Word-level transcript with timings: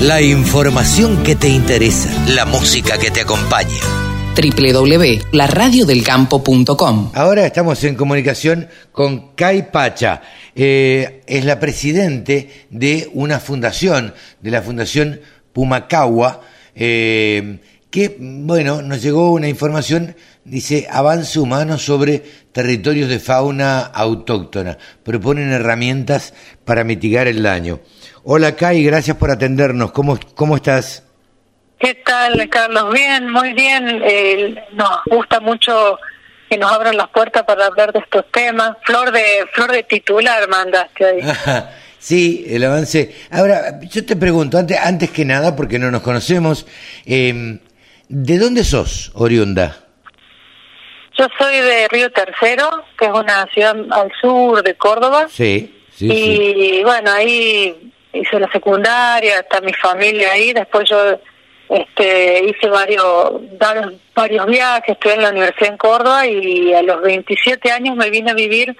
La 0.00 0.20
información 0.22 1.22
que 1.22 1.36
te 1.36 1.50
interesa, 1.50 2.08
la 2.28 2.46
música 2.46 2.96
que 2.96 3.10
te 3.10 3.20
acompaña. 3.20 3.68
www.laradiodelcampo.com 4.34 7.10
Ahora 7.12 7.44
estamos 7.44 7.84
en 7.84 7.96
comunicación 7.96 8.66
con 8.92 9.34
Kai 9.34 9.70
Pacha. 9.70 10.22
Eh, 10.54 11.20
es 11.26 11.44
la 11.44 11.60
presidente 11.60 12.66
de 12.70 13.10
una 13.12 13.40
fundación, 13.40 14.14
de 14.40 14.50
la 14.50 14.62
Fundación 14.62 15.20
Pumacagua, 15.52 16.40
eh, 16.74 17.58
que, 17.90 18.16
bueno, 18.18 18.80
nos 18.80 19.02
llegó 19.02 19.32
una 19.32 19.50
información, 19.50 20.16
dice, 20.46 20.88
avance 20.90 21.38
humano 21.38 21.76
sobre 21.76 22.22
territorios 22.52 23.10
de 23.10 23.20
fauna 23.20 23.80
autóctona. 23.80 24.78
Proponen 25.02 25.52
herramientas 25.52 26.32
para 26.64 26.84
mitigar 26.84 27.28
el 27.28 27.42
daño. 27.42 27.80
Hola 28.22 28.54
Kai, 28.54 28.84
gracias 28.84 29.16
por 29.16 29.30
atendernos. 29.30 29.92
¿Cómo, 29.92 30.18
cómo 30.34 30.56
estás? 30.56 31.04
¿Qué 31.78 31.94
tal, 31.94 32.46
Carlos? 32.50 32.92
Bien, 32.92 33.30
muy 33.30 33.54
bien. 33.54 34.02
Eh, 34.04 34.62
nos 34.72 35.02
gusta 35.06 35.40
mucho 35.40 35.98
que 36.50 36.58
nos 36.58 36.70
abran 36.70 36.98
las 36.98 37.08
puertas 37.08 37.44
para 37.44 37.64
hablar 37.64 37.94
de 37.94 38.00
estos 38.00 38.30
temas. 38.30 38.76
Flor 38.84 39.10
de 39.10 39.46
flor 39.54 39.72
de 39.72 39.84
titular 39.84 40.46
mandaste 40.48 41.06
ahí. 41.06 41.20
sí, 41.98 42.44
el 42.46 42.62
avance. 42.64 43.16
Ahora, 43.30 43.80
yo 43.80 44.04
te 44.04 44.16
pregunto, 44.16 44.58
antes, 44.58 44.78
antes 44.78 45.10
que 45.10 45.24
nada, 45.24 45.56
porque 45.56 45.78
no 45.78 45.90
nos 45.90 46.02
conocemos, 46.02 46.66
eh, 47.06 47.58
¿de 48.08 48.38
dónde 48.38 48.64
sos, 48.64 49.12
oriunda? 49.14 49.78
Yo 51.16 51.26
soy 51.38 51.56
de 51.56 51.88
Río 51.88 52.12
Tercero, 52.12 52.84
que 52.98 53.06
es 53.06 53.12
una 53.12 53.46
ciudad 53.46 53.76
al 53.90 54.12
sur 54.20 54.62
de 54.62 54.74
Córdoba. 54.74 55.26
Sí, 55.30 55.74
sí. 55.94 56.06
Y 56.10 56.84
bueno, 56.84 57.12
ahí 57.12 57.89
hice 58.12 58.40
la 58.40 58.50
secundaria, 58.50 59.40
está 59.40 59.60
mi 59.60 59.72
familia 59.72 60.32
ahí, 60.32 60.52
después 60.52 60.88
yo 60.88 61.18
este, 61.68 62.44
hice 62.44 62.68
varios, 62.68 63.32
varios 64.14 64.46
viajes, 64.46 64.88
estuve 64.88 65.14
en 65.14 65.22
la 65.22 65.30
universidad 65.30 65.70
en 65.70 65.76
Córdoba 65.76 66.26
y 66.26 66.74
a 66.74 66.82
los 66.82 67.00
27 67.02 67.70
años 67.70 67.96
me 67.96 68.10
vine 68.10 68.32
a 68.32 68.34
vivir 68.34 68.76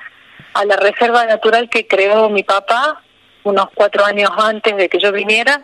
a 0.55 0.65
la 0.65 0.77
reserva 0.77 1.25
natural 1.25 1.71
que 1.71 1.87
creó 1.87 2.29
mi 2.29 2.43
papá, 2.43 3.01
unos 3.45 3.69
cuatro 3.75 4.05
años 4.05 4.31
antes 4.37 4.77
de 4.77 4.89
que 4.89 4.99
yo 4.99 5.13
viniera. 5.13 5.63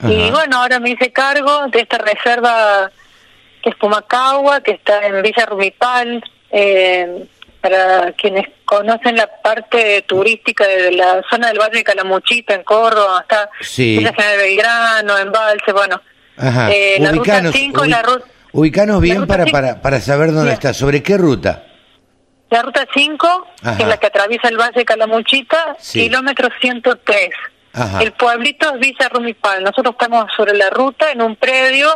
Y 0.00 0.30
bueno, 0.30 0.58
ahora 0.58 0.78
me 0.78 0.90
hice 0.90 1.10
cargo 1.10 1.66
de 1.66 1.80
esta 1.80 1.98
reserva 1.98 2.90
que 3.60 3.70
es 3.70 3.74
Pumacagua, 3.74 4.60
que 4.60 4.70
está 4.72 5.04
en 5.04 5.20
Villa 5.22 5.44
Rumipal, 5.46 6.22
eh, 6.52 7.26
para 7.68 8.12
quienes 8.12 8.46
conocen 8.64 9.16
la 9.16 9.26
parte 9.26 10.02
turística 10.02 10.66
de 10.66 10.92
la 10.92 11.22
zona 11.28 11.48
del 11.48 11.58
Valle 11.58 11.78
de 11.78 11.84
Calamuchita, 11.84 12.54
en 12.54 12.62
Córdoba, 12.62 13.20
está 13.22 13.50
sí. 13.60 14.00
la 14.00 14.10
de 14.10 14.36
Belgrano, 14.36 15.18
en 15.18 15.30
Valse, 15.30 15.72
bueno. 15.72 16.00
Ajá. 16.36 16.70
Eh, 16.70 16.96
la 17.00 17.12
ruta 17.12 17.52
5 17.52 17.84
la 17.86 18.02
ruta... 18.02 18.26
Ubicanos 18.52 19.00
bien 19.00 19.26
para, 19.26 19.44
para, 19.46 19.82
para 19.82 20.00
saber 20.00 20.32
dónde 20.32 20.52
está. 20.52 20.72
¿Sobre 20.72 21.02
qué 21.02 21.18
ruta? 21.18 21.64
La 22.50 22.62
ruta 22.62 22.86
5, 22.94 23.46
que 23.76 23.82
es 23.82 23.88
la 23.88 23.98
que 23.98 24.06
atraviesa 24.06 24.48
el 24.48 24.56
Valle 24.56 24.78
de 24.78 24.84
Calamuchita, 24.84 25.76
kilómetro 25.92 26.48
103. 26.60 27.30
Ajá. 27.74 28.02
El 28.02 28.12
pueblito 28.12 28.74
es 28.74 28.80
Villa 28.80 29.08
Rumipal. 29.10 29.62
Nosotros 29.62 29.94
estamos 29.98 30.26
sobre 30.34 30.54
la 30.54 30.70
ruta, 30.70 31.12
en 31.12 31.20
un 31.20 31.36
predio 31.36 31.88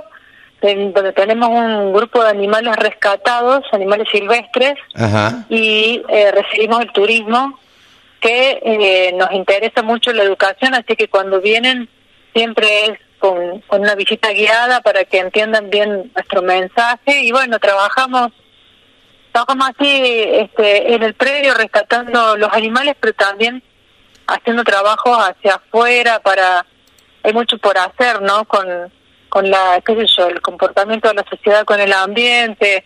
donde 0.63 1.13
tenemos 1.13 1.49
un 1.49 1.93
grupo 1.93 2.23
de 2.23 2.31
animales 2.31 2.77
rescatados, 2.77 3.65
animales 3.73 4.07
silvestres, 4.13 4.75
y 5.49 6.03
eh, 6.09 6.31
recibimos 6.31 6.83
el 6.83 6.93
turismo, 6.93 7.59
que 8.21 8.61
eh, 8.63 9.13
nos 9.17 9.33
interesa 9.33 9.83
mucho 9.83 10.13
la 10.13 10.23
educación, 10.23 10.75
así 10.75 10.95
que 10.95 11.09
cuando 11.09 11.41
vienen 11.41 11.89
siempre 12.33 12.87
es 12.87 12.99
con, 13.19 13.61
con 13.63 13.81
una 13.81 13.97
visita 13.97 14.33
guiada 14.33 14.81
para 14.81 15.05
que 15.05 15.19
entiendan 15.19 15.71
bien 15.71 16.13
nuestro 16.15 16.43
mensaje 16.43 17.23
y 17.23 17.33
bueno, 17.33 17.59
trabajamos 17.59 18.33
trabajamos 19.33 19.71
así 19.71 19.89
este, 19.89 20.95
en 20.95 21.03
el 21.03 21.15
predio 21.15 21.55
rescatando 21.55 22.37
los 22.37 22.53
animales, 22.53 22.95
pero 23.01 23.15
también 23.15 23.63
haciendo 24.27 24.63
trabajos 24.63 25.19
hacia 25.19 25.55
afuera 25.55 26.21
para 26.21 26.65
hay 27.23 27.33
mucho 27.33 27.59
por 27.59 27.79
hacer, 27.79 28.21
¿no? 28.21 28.45
Con 28.45 28.67
con 29.33 29.51
la, 29.51 29.83
qué 29.83 29.95
sé 29.95 30.05
yo, 30.15 30.29
el 30.29 30.43
comportamiento 30.43 31.09
de 31.09 31.15
la 31.15 31.25
sociedad 31.25 31.65
con 31.65 31.81
el 31.81 31.91
ambiente. 31.91 32.85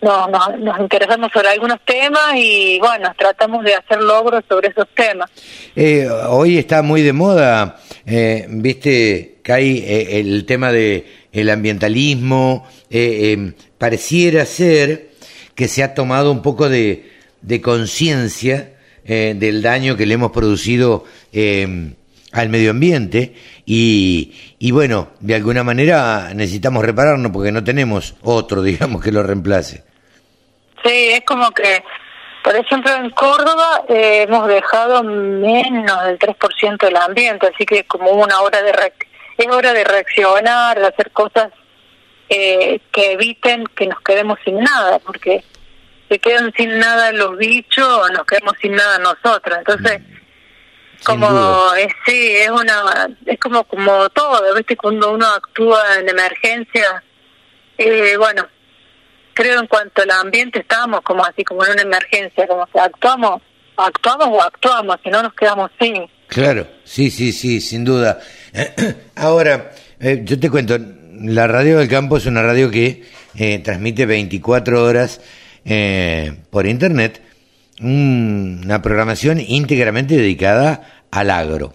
Nos, 0.00 0.28
nos, 0.60 0.78
interesamos 0.78 1.32
sobre 1.32 1.48
algunos 1.48 1.80
temas 1.84 2.34
y 2.36 2.78
bueno, 2.78 3.12
tratamos 3.18 3.64
de 3.64 3.74
hacer 3.74 4.00
logros 4.00 4.44
sobre 4.48 4.68
esos 4.68 4.86
temas. 4.94 5.28
Eh, 5.74 6.08
hoy 6.28 6.58
está 6.58 6.82
muy 6.82 7.02
de 7.02 7.12
moda, 7.12 7.80
eh, 8.06 8.46
viste, 8.48 9.40
Kai, 9.42 9.78
eh, 9.78 10.20
el 10.20 10.46
tema 10.46 10.70
de 10.70 11.04
el 11.32 11.50
ambientalismo, 11.50 12.64
eh, 12.88 13.52
pareciera 13.76 14.46
ser 14.46 15.10
que 15.56 15.66
se 15.66 15.82
ha 15.82 15.94
tomado 15.94 16.30
un 16.30 16.42
poco 16.42 16.68
de, 16.68 17.10
de 17.40 17.60
conciencia 17.60 18.68
del 19.04 19.62
daño 19.62 19.96
que 19.96 20.06
le 20.06 20.14
hemos 20.14 20.30
producido 20.30 21.04
al 22.32 22.48
medio 22.48 22.70
ambiente 22.70 23.34
y, 23.66 24.54
y 24.58 24.70
bueno, 24.70 25.10
de 25.20 25.34
alguna 25.34 25.62
manera 25.62 26.30
necesitamos 26.34 26.84
repararnos 26.84 27.30
porque 27.30 27.52
no 27.52 27.62
tenemos 27.62 28.14
otro, 28.22 28.62
digamos, 28.62 29.02
que 29.02 29.12
lo 29.12 29.22
reemplace. 29.22 29.84
Sí, 30.84 31.10
es 31.12 31.22
como 31.24 31.50
que, 31.52 31.84
por 32.42 32.56
ejemplo, 32.56 32.92
en 32.94 33.10
Córdoba 33.10 33.82
eh, 33.88 34.22
hemos 34.22 34.48
dejado 34.48 35.04
menos 35.04 36.04
del 36.04 36.18
3% 36.18 36.78
del 36.78 36.96
ambiente, 36.96 37.50
así 37.54 37.64
que 37.64 37.80
es 37.80 37.86
como 37.86 38.10
una 38.10 38.40
hora 38.40 38.62
de 38.62 38.72
es 39.38 39.46
hora 39.46 39.72
de 39.72 39.84
reaccionar, 39.84 40.78
de 40.78 40.86
hacer 40.86 41.10
cosas 41.10 41.50
eh, 42.28 42.80
que 42.92 43.12
eviten 43.12 43.64
que 43.76 43.86
nos 43.86 44.00
quedemos 44.00 44.38
sin 44.44 44.58
nada, 44.58 44.98
porque 44.98 45.44
se 46.08 46.18
quedan 46.18 46.52
sin 46.56 46.78
nada 46.78 47.12
los 47.12 47.38
bichos, 47.38 48.10
nos 48.12 48.26
quedamos 48.26 48.54
sin 48.60 48.72
nada 48.72 48.98
nosotros. 48.98 49.58
Entonces, 49.58 50.02
como 51.04 51.74
es, 51.74 51.92
sí 52.06 52.30
es 52.36 52.50
una 52.50 53.08
es 53.26 53.38
como 53.38 53.64
como 53.64 54.08
todo 54.10 54.54
viste 54.54 54.76
cuando 54.76 55.12
uno 55.12 55.26
actúa 55.26 55.98
en 55.98 56.08
emergencia 56.08 57.02
eh, 57.78 58.16
bueno 58.16 58.46
creo 59.34 59.60
en 59.60 59.66
cuanto 59.66 60.02
al 60.02 60.10
ambiente 60.10 60.60
estamos 60.60 61.00
como 61.02 61.24
así 61.24 61.44
como 61.44 61.64
en 61.64 61.72
una 61.72 61.82
emergencia 61.82 62.46
como 62.46 62.66
que 62.66 62.80
actuamos 62.80 63.42
actuamos 63.76 64.28
o 64.28 64.42
actuamos 64.42 64.96
si 65.02 65.10
no 65.10 65.22
nos 65.22 65.34
quedamos 65.34 65.70
sin. 65.80 66.06
Claro 66.26 66.66
sí 66.84 67.10
sí 67.10 67.32
sí 67.32 67.60
sin 67.60 67.84
duda. 67.84 68.20
Ahora 69.16 69.72
eh, 70.00 70.20
yo 70.24 70.38
te 70.38 70.50
cuento 70.50 70.78
la 70.78 71.46
radio 71.46 71.78
del 71.78 71.88
campo 71.88 72.16
es 72.16 72.26
una 72.26 72.42
radio 72.42 72.70
que 72.70 73.04
eh, 73.36 73.58
transmite 73.60 74.06
24 74.06 74.84
horas 74.84 75.20
eh, 75.64 76.32
por 76.50 76.66
internet 76.66 77.22
una 77.82 78.80
programación 78.82 79.40
íntegramente 79.40 80.16
dedicada 80.16 81.04
al 81.10 81.30
agro, 81.30 81.74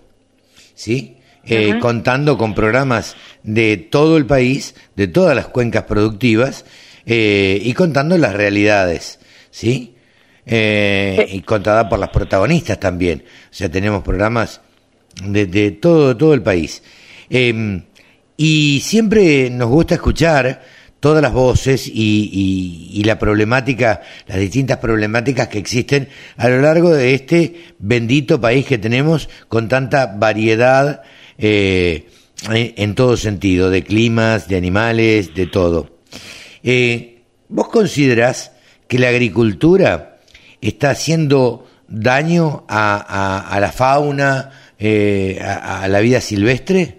¿sí? 0.75 1.17
Eh, 1.49 1.79
contando 1.79 2.37
con 2.37 2.53
programas 2.53 3.15
de 3.43 3.77
todo 3.77 4.17
el 4.17 4.25
país, 4.25 4.75
de 4.97 5.07
todas 5.07 5.35
las 5.35 5.47
cuencas 5.47 5.83
productivas, 5.83 6.65
eh, 7.05 7.61
y 7.63 7.73
contando 7.73 8.17
las 8.17 8.33
realidades, 8.33 9.19
¿sí? 9.49 9.95
Eh, 10.45 11.27
y 11.31 11.41
contada 11.41 11.87
por 11.87 11.99
las 11.99 12.09
protagonistas 12.09 12.79
también. 12.79 13.23
O 13.49 13.53
sea, 13.53 13.69
tenemos 13.69 14.03
programas 14.03 14.59
de, 15.23 15.45
de 15.45 15.71
todo, 15.71 16.17
todo 16.17 16.33
el 16.33 16.41
país. 16.41 16.83
Em, 17.29 17.83
y 18.35 18.81
siempre 18.83 19.49
nos 19.49 19.69
gusta 19.69 19.95
escuchar 19.95 20.61
todas 20.99 21.21
las 21.21 21.33
voces 21.33 21.89
y, 21.91 23.01
la 23.05 23.19
problemática, 23.19 24.01
las 24.27 24.39
distintas 24.39 24.77
problemáticas 24.77 25.47
que 25.47 25.59
existen 25.59 26.09
a 26.35 26.49
lo 26.49 26.61
largo 26.61 26.93
de 26.93 27.13
este 27.13 27.75
bendito 27.79 28.41
país 28.41 28.65
que 28.65 28.77
tenemos 28.77 29.29
con 29.47 29.69
tanta 29.69 30.07
variedad 30.07 31.03
eh, 31.37 32.07
en 32.51 32.95
todo 32.95 33.15
sentido, 33.17 33.69
de 33.69 33.83
climas, 33.83 34.47
de 34.47 34.57
animales, 34.57 35.33
de 35.33 35.47
todo. 35.47 35.97
Eh, 36.63 37.21
¿Vos 37.49 37.69
considerás 37.69 38.51
que 38.87 38.99
la 38.99 39.09
agricultura 39.09 40.17
está 40.61 40.89
haciendo 40.89 41.67
daño 41.87 42.65
a, 42.67 43.57
la 43.61 43.71
fauna, 43.71 44.51
eh, 44.77 45.39
a 45.41 45.87
la 45.87 45.99
vida 46.01 46.19
silvestre? 46.19 46.96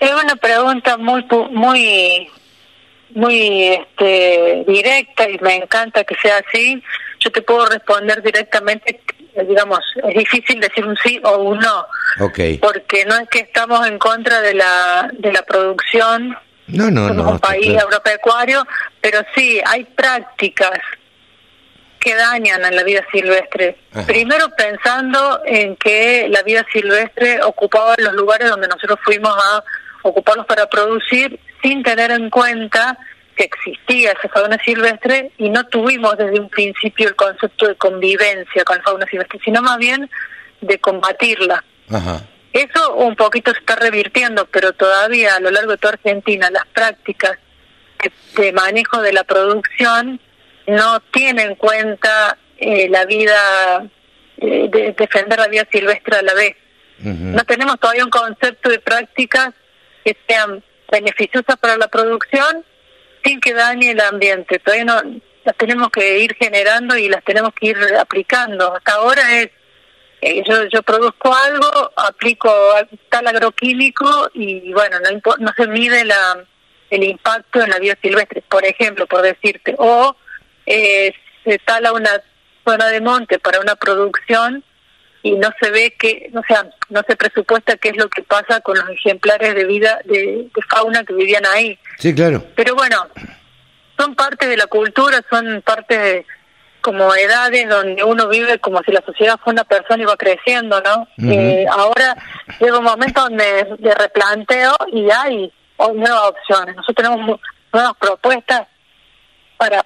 Es 0.00 0.12
una 0.22 0.36
pregunta 0.36 0.96
muy 0.96 1.24
muy 1.50 2.28
muy 3.10 3.68
este, 3.68 4.64
directa 4.66 5.28
y 5.28 5.38
me 5.38 5.56
encanta 5.56 6.04
que 6.04 6.16
sea 6.16 6.42
así. 6.46 6.82
Yo 7.20 7.30
te 7.30 7.42
puedo 7.42 7.66
responder 7.66 8.22
directamente, 8.22 9.00
digamos, 9.48 9.80
es 10.08 10.14
difícil 10.14 10.60
decir 10.60 10.84
un 10.84 10.96
sí 10.96 11.20
o 11.24 11.38
un 11.38 11.58
no. 11.58 11.86
Okay. 12.20 12.58
Porque 12.58 13.04
no 13.06 13.16
es 13.16 13.28
que 13.28 13.40
estamos 13.40 13.86
en 13.86 13.98
contra 13.98 14.40
de 14.40 14.54
la 14.54 15.10
de 15.12 15.32
la 15.32 15.42
producción. 15.42 16.36
No, 16.66 16.90
no, 16.90 17.08
Somos 17.08 17.26
no. 17.26 17.32
un 17.32 17.38
país 17.38 17.76
agropecuario, 17.76 18.66
pero 19.00 19.20
sí 19.34 19.60
hay 19.64 19.84
prácticas 19.84 20.78
que 22.04 22.14
dañan 22.14 22.62
a 22.64 22.70
la 22.70 22.82
vida 22.82 23.02
silvestre. 23.10 23.78
Primero 24.06 24.50
pensando 24.50 25.40
en 25.46 25.74
que 25.76 26.28
la 26.28 26.42
vida 26.42 26.64
silvestre 26.70 27.42
ocupaba 27.42 27.94
los 27.96 28.12
lugares 28.12 28.50
donde 28.50 28.68
nosotros 28.68 28.98
fuimos 29.02 29.32
a 29.34 29.64
ocuparlos 30.02 30.44
para 30.44 30.66
producir 30.68 31.40
sin 31.62 31.82
tener 31.82 32.10
en 32.10 32.28
cuenta 32.28 32.98
que 33.34 33.44
existía 33.44 34.12
esa 34.12 34.28
fauna 34.28 34.58
silvestre 34.62 35.32
y 35.38 35.48
no 35.48 35.66
tuvimos 35.66 36.16
desde 36.18 36.38
un 36.38 36.50
principio 36.50 37.08
el 37.08 37.16
concepto 37.16 37.68
de 37.68 37.74
convivencia 37.76 38.64
con 38.64 38.76
la 38.76 38.82
fauna 38.82 39.06
silvestre, 39.06 39.40
sino 39.42 39.62
más 39.62 39.78
bien 39.78 40.08
de 40.60 40.78
combatirla. 40.78 41.64
Eso 42.52 42.94
un 42.96 43.16
poquito 43.16 43.50
se 43.52 43.60
está 43.60 43.76
revirtiendo, 43.76 44.46
pero 44.46 44.74
todavía 44.74 45.36
a 45.36 45.40
lo 45.40 45.50
largo 45.50 45.72
de 45.72 45.78
toda 45.78 45.94
Argentina 45.94 46.50
las 46.50 46.66
prácticas 46.66 47.38
de 48.36 48.52
manejo 48.52 49.00
de 49.00 49.14
la 49.14 49.24
producción 49.24 50.20
no 50.66 51.00
tienen 51.12 51.50
en 51.50 51.54
cuenta 51.56 52.38
eh, 52.58 52.88
la 52.88 53.04
vida, 53.04 53.88
eh, 54.38 54.68
de 54.70 54.94
defender 54.96 55.38
la 55.38 55.48
vida 55.48 55.66
silvestre 55.70 56.16
a 56.16 56.22
la 56.22 56.34
vez. 56.34 56.56
No 56.96 57.44
tenemos 57.44 57.78
todavía 57.80 58.04
un 58.04 58.10
concepto 58.10 58.70
de 58.70 58.78
prácticas 58.78 59.52
que 60.04 60.16
sean 60.26 60.62
beneficiosas 60.90 61.56
para 61.58 61.76
la 61.76 61.88
producción 61.88 62.64
sin 63.22 63.40
que 63.40 63.52
dañe 63.52 63.90
el 63.90 64.00
ambiente. 64.00 64.58
Todavía 64.60 64.84
no 64.84 65.02
las 65.44 65.56
tenemos 65.56 65.90
que 65.90 66.20
ir 66.20 66.34
generando 66.36 66.96
y 66.96 67.08
las 67.08 67.22
tenemos 67.24 67.52
que 67.52 67.66
ir 67.66 67.76
aplicando. 67.98 68.74
Hasta 68.74 68.92
ahora 68.92 69.40
es 69.40 69.50
eh, 70.26 70.42
yo, 70.48 70.64
yo 70.72 70.82
produzco 70.82 71.34
algo, 71.34 71.92
aplico 71.96 72.50
tal 73.10 73.26
agroquímico 73.26 74.30
y 74.32 74.72
bueno, 74.72 74.96
no, 75.00 75.34
no 75.38 75.52
se 75.54 75.66
mide 75.66 76.02
la, 76.06 76.42
el 76.88 77.04
impacto 77.04 77.60
en 77.60 77.68
la 77.68 77.78
vida 77.78 77.94
silvestre, 78.00 78.42
por 78.48 78.64
ejemplo, 78.64 79.06
por 79.06 79.20
decirte, 79.20 79.74
o 79.76 80.16
eh, 80.66 81.12
se 81.44 81.58
tala 81.58 81.92
una 81.92 82.10
zona 82.64 82.86
de 82.88 83.00
monte 83.00 83.38
para 83.38 83.60
una 83.60 83.76
producción 83.76 84.64
y 85.22 85.32
no 85.32 85.48
se 85.60 85.70
ve 85.70 85.94
que, 85.98 86.30
o 86.34 86.42
sea, 86.46 86.66
no 86.90 87.02
se 87.08 87.16
presupuesta 87.16 87.76
qué 87.76 87.90
es 87.90 87.96
lo 87.96 88.08
que 88.08 88.22
pasa 88.22 88.60
con 88.60 88.76
los 88.76 88.88
ejemplares 88.90 89.54
de 89.54 89.64
vida 89.64 90.00
de, 90.04 90.50
fauna 90.68 91.02
que 91.04 91.14
vivían 91.14 91.44
ahí. 91.46 91.78
Sí, 91.98 92.14
claro. 92.14 92.44
Pero 92.54 92.74
bueno, 92.74 93.08
son 93.98 94.14
parte 94.14 94.46
de 94.46 94.56
la 94.56 94.66
cultura, 94.66 95.22
son 95.30 95.62
parte 95.62 95.98
de 95.98 96.26
como 96.82 97.14
edades 97.14 97.66
donde 97.66 98.04
uno 98.04 98.28
vive 98.28 98.58
como 98.58 98.82
si 98.82 98.92
la 98.92 99.02
sociedad 99.06 99.40
fuera 99.42 99.62
una 99.62 99.64
persona 99.64 100.02
y 100.02 100.06
va 100.06 100.18
creciendo, 100.18 100.82
¿no? 100.82 101.08
eh, 101.30 101.64
ahora 101.70 102.14
llega 102.60 102.78
un 102.78 102.84
momento 102.84 103.22
donde 103.22 103.66
de 103.78 103.94
replanteo 103.94 104.76
y 104.92 105.08
hay 105.10 105.50
nuevas 105.94 106.28
opciones. 106.28 106.76
Nosotros 106.76 107.08
tenemos 107.08 107.40
nuevas 107.72 107.92
propuestas 107.98 108.68
para 109.56 109.82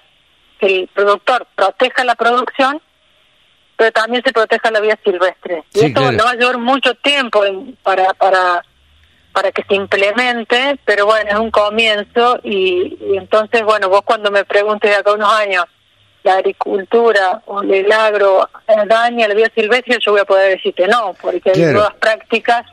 que 0.59 0.65
el 0.67 0.87
productor 0.89 1.47
proteja 1.55 2.03
la 2.03 2.15
producción, 2.15 2.81
pero 3.75 3.91
también 3.91 4.21
se 4.23 4.33
proteja 4.33 4.71
la 4.71 4.81
vida 4.81 4.99
silvestre. 5.03 5.63
y 5.73 5.85
esto 5.85 6.01
va 6.01 6.31
a 6.31 6.35
llevar 6.35 6.57
mucho 6.57 6.93
tiempo 6.95 7.41
para, 7.81 8.13
para, 8.13 8.63
para 9.31 9.51
que 9.51 9.63
se 9.63 9.75
implemente, 9.75 10.77
pero 10.85 11.05
bueno, 11.05 11.29
es 11.29 11.37
un 11.37 11.51
comienzo 11.51 12.39
y, 12.43 12.97
entonces, 13.15 13.63
bueno, 13.63 13.89
vos 13.89 14.01
cuando 14.03 14.31
me 14.31 14.43
preguntes 14.43 14.89
de 14.89 14.97
acá 14.97 15.13
unos 15.13 15.31
años, 15.33 15.65
la 16.23 16.33
agricultura 16.33 17.41
o 17.45 17.61
el 17.61 17.89
agro 17.91 18.49
daña 18.87 19.27
la 19.29 19.33
vida 19.33 19.49
silvestre, 19.55 19.97
yo 20.01 20.11
voy 20.11 20.21
a 20.21 20.25
poder 20.25 20.57
decirte 20.57 20.85
no, 20.87 21.15
porque 21.21 21.51
hay 21.51 21.61
nuevas 21.61 21.95
prácticas 21.95 22.65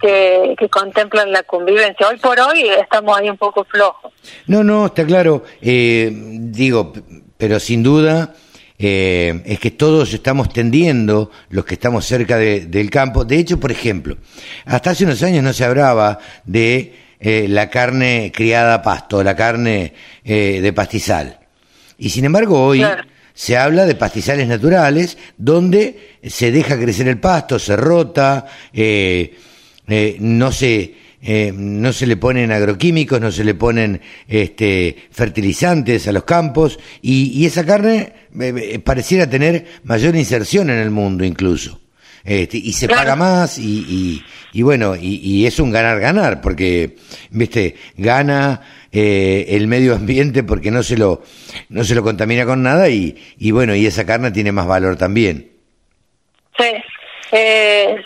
que, 0.00 0.68
contemplan 0.70 1.32
la 1.32 1.42
convivencia. 1.42 2.08
Hoy 2.08 2.16
por 2.16 2.38
hoy 2.40 2.68
estamos 2.80 3.16
ahí 3.16 3.28
un 3.28 3.36
poco 3.36 3.64
flojos. 3.64 4.12
No, 4.46 4.64
no, 4.64 4.86
está 4.86 5.04
claro. 5.04 5.44
Eh, 5.60 6.10
digo, 6.12 6.92
pero 7.36 7.60
sin 7.60 7.82
duda 7.82 8.34
eh, 8.78 9.42
es 9.44 9.58
que 9.58 9.72
todos 9.72 10.12
estamos 10.12 10.52
tendiendo, 10.52 11.30
los 11.50 11.64
que 11.64 11.74
estamos 11.74 12.04
cerca 12.06 12.36
del 12.36 12.90
campo. 12.90 13.24
De 13.24 13.38
hecho, 13.38 13.60
por 13.60 13.70
ejemplo, 13.70 14.16
hasta 14.64 14.90
hace 14.90 15.04
unos 15.04 15.22
años 15.22 15.44
no 15.44 15.52
se 15.52 15.64
hablaba 15.64 16.18
de 16.44 16.94
eh, 17.20 17.46
la 17.48 17.68
carne 17.68 18.32
criada 18.34 18.74
a 18.74 18.82
pasto, 18.82 19.22
la 19.22 19.36
carne 19.36 19.94
de 20.24 20.72
pastizal. 20.72 21.38
Y 21.98 22.08
sin 22.08 22.24
embargo, 22.24 22.64
hoy 22.64 22.82
se 23.34 23.56
habla 23.56 23.86
de 23.86 23.94
pastizales 23.94 24.48
naturales 24.48 25.16
donde 25.38 26.18
se 26.22 26.50
deja 26.50 26.78
crecer 26.78 27.08
el 27.08 27.18
pasto, 27.18 27.58
se 27.58 27.74
rota, 27.74 28.46
eh, 28.72 29.34
eh, 29.90 30.16
no 30.20 30.52
se 30.52 30.94
eh, 31.22 31.52
no 31.54 31.92
se 31.92 32.06
le 32.06 32.16
ponen 32.16 32.50
agroquímicos, 32.50 33.20
no 33.20 33.30
se 33.30 33.44
le 33.44 33.54
ponen 33.54 34.00
este, 34.26 34.96
fertilizantes 35.10 36.08
a 36.08 36.12
los 36.12 36.24
campos 36.24 36.78
y, 37.02 37.44
esa 37.44 37.66
carne 37.66 38.14
eh, 38.40 38.78
pareciera 38.82 39.28
tener 39.28 39.66
mayor 39.84 40.16
inserción 40.16 40.70
en 40.70 40.78
el 40.78 40.90
mundo 40.90 41.24
incluso. 41.24 41.78
Este, 42.24 42.56
y 42.56 42.72
se 42.72 42.88
paga 42.88 43.16
más 43.16 43.58
y, 43.58 44.22
y, 44.52 44.62
bueno, 44.62 44.94
y, 44.96 45.44
es 45.44 45.58
un 45.58 45.70
ganar-ganar 45.70 46.40
porque, 46.40 46.96
viste, 47.30 47.76
gana 47.96 48.62
el 48.90 49.66
medio 49.66 49.94
ambiente 49.94 50.42
porque 50.42 50.70
no 50.70 50.82
se 50.82 50.96
lo, 50.96 51.22
no 51.68 51.84
se 51.84 51.94
lo 51.94 52.02
contamina 52.02 52.46
con 52.46 52.62
nada 52.62 52.88
y, 52.88 53.16
y 53.38 53.50
bueno, 53.50 53.74
y 53.74 53.84
esa 53.84 54.06
carne 54.06 54.30
tiene 54.30 54.52
más 54.52 54.66
valor 54.66 54.96
también. 54.96 55.50
Sí, 56.58 56.66
eh, 57.32 58.02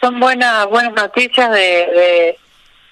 son 0.00 0.20
buenas 0.20 0.66
buenas 0.66 0.92
noticias 0.94 1.50
de, 1.50 2.36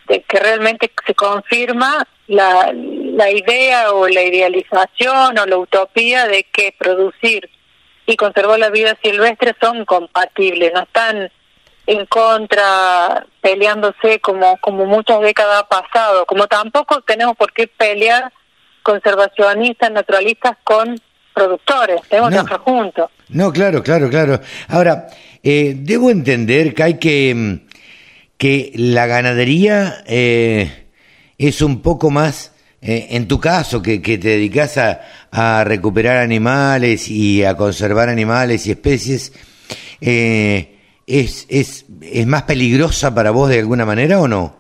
de, 0.09 0.23
que 0.23 0.39
realmente 0.39 0.91
se 1.07 1.15
confirma 1.15 2.07
la, 2.27 2.73
la 2.73 3.31
idea 3.31 3.93
o 3.93 4.09
la 4.09 4.23
idealización 4.23 5.39
o 5.39 5.47
la 5.47 5.57
utopía 5.57 6.27
de 6.27 6.45
que 6.45 6.75
producir 6.77 7.51
y 8.07 8.17
conservar 8.17 8.59
la 8.59 8.71
vida 8.71 8.97
silvestre 9.03 9.55
son 9.61 9.85
compatibles, 9.85 10.73
no 10.73 10.83
están 10.83 11.31
en 11.87 12.07
contra 12.07 13.27
peleándose 13.41 14.21
como 14.21 14.57
como 14.59 14.87
muchas 14.87 15.21
décadas 15.21 15.63
ha 15.63 15.69
pasado, 15.69 16.27
como 16.27 16.47
tampoco 16.47 17.01
tenemos 17.03 17.37
por 17.37 17.53
qué 17.53 17.67
pelear 17.69 18.33
conservacionistas, 18.83 19.91
naturalistas 19.91 20.57
con 20.65 21.01
productores, 21.35 22.01
tenemos 22.09 22.31
que 22.31 22.37
trabajar 22.37 22.59
juntos. 22.61 23.11
No, 23.29 23.53
claro, 23.53 23.83
claro, 23.83 24.09
claro. 24.09 24.41
Ahora, 24.69 25.09
eh, 25.49 25.75
debo 25.77 26.11
entender 26.11 26.75
que 26.75 26.99
que, 26.99 27.33
mm, 27.33 27.69
que 28.37 28.73
la 28.75 29.07
ganadería 29.07 30.03
eh, 30.05 30.89
es 31.39 31.63
un 31.63 31.83
poco 31.83 32.11
más, 32.11 32.53
eh, 32.83 33.07
en 33.11 33.29
tu 33.29 33.39
caso, 33.39 33.81
que, 33.81 34.03
que 34.03 34.19
te 34.19 34.31
dedicas 34.31 34.77
a, 34.77 35.63
recuperar 35.63 36.17
animales 36.17 37.09
y 37.09 37.45
a 37.45 37.57
conservar 37.57 38.09
animales 38.09 38.67
y 38.67 38.73
especies, 38.73 39.33
es, 40.01 40.67
es, 41.49 41.87
¿es 42.03 42.27
más 42.27 42.43
peligrosa 42.43 43.15
para 43.15 43.31
vos 43.31 43.49
de 43.49 43.61
alguna 43.61 43.85
manera 43.85 44.19
o 44.19 44.27
no? 44.27 44.57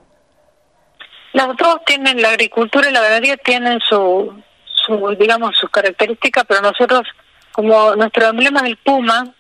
Las 1.33 1.49
dos 1.57 1.79
tienen, 1.85 2.23
la 2.23 2.29
agricultura 2.29 2.89
y 2.89 2.93
la 2.93 3.01
ganadería 3.01 3.37
tienen 3.39 3.81
su, 3.81 4.33
su 4.67 5.17
digamos, 5.19 5.57
sus 5.57 5.71
características, 5.71 6.45
pero 6.47 6.61
nosotros, 6.61 7.03
como 7.51 7.97
nuestro 7.97 8.29
emblema 8.29 8.61
es 8.61 8.67
el 8.67 8.77
puma, 8.77 9.35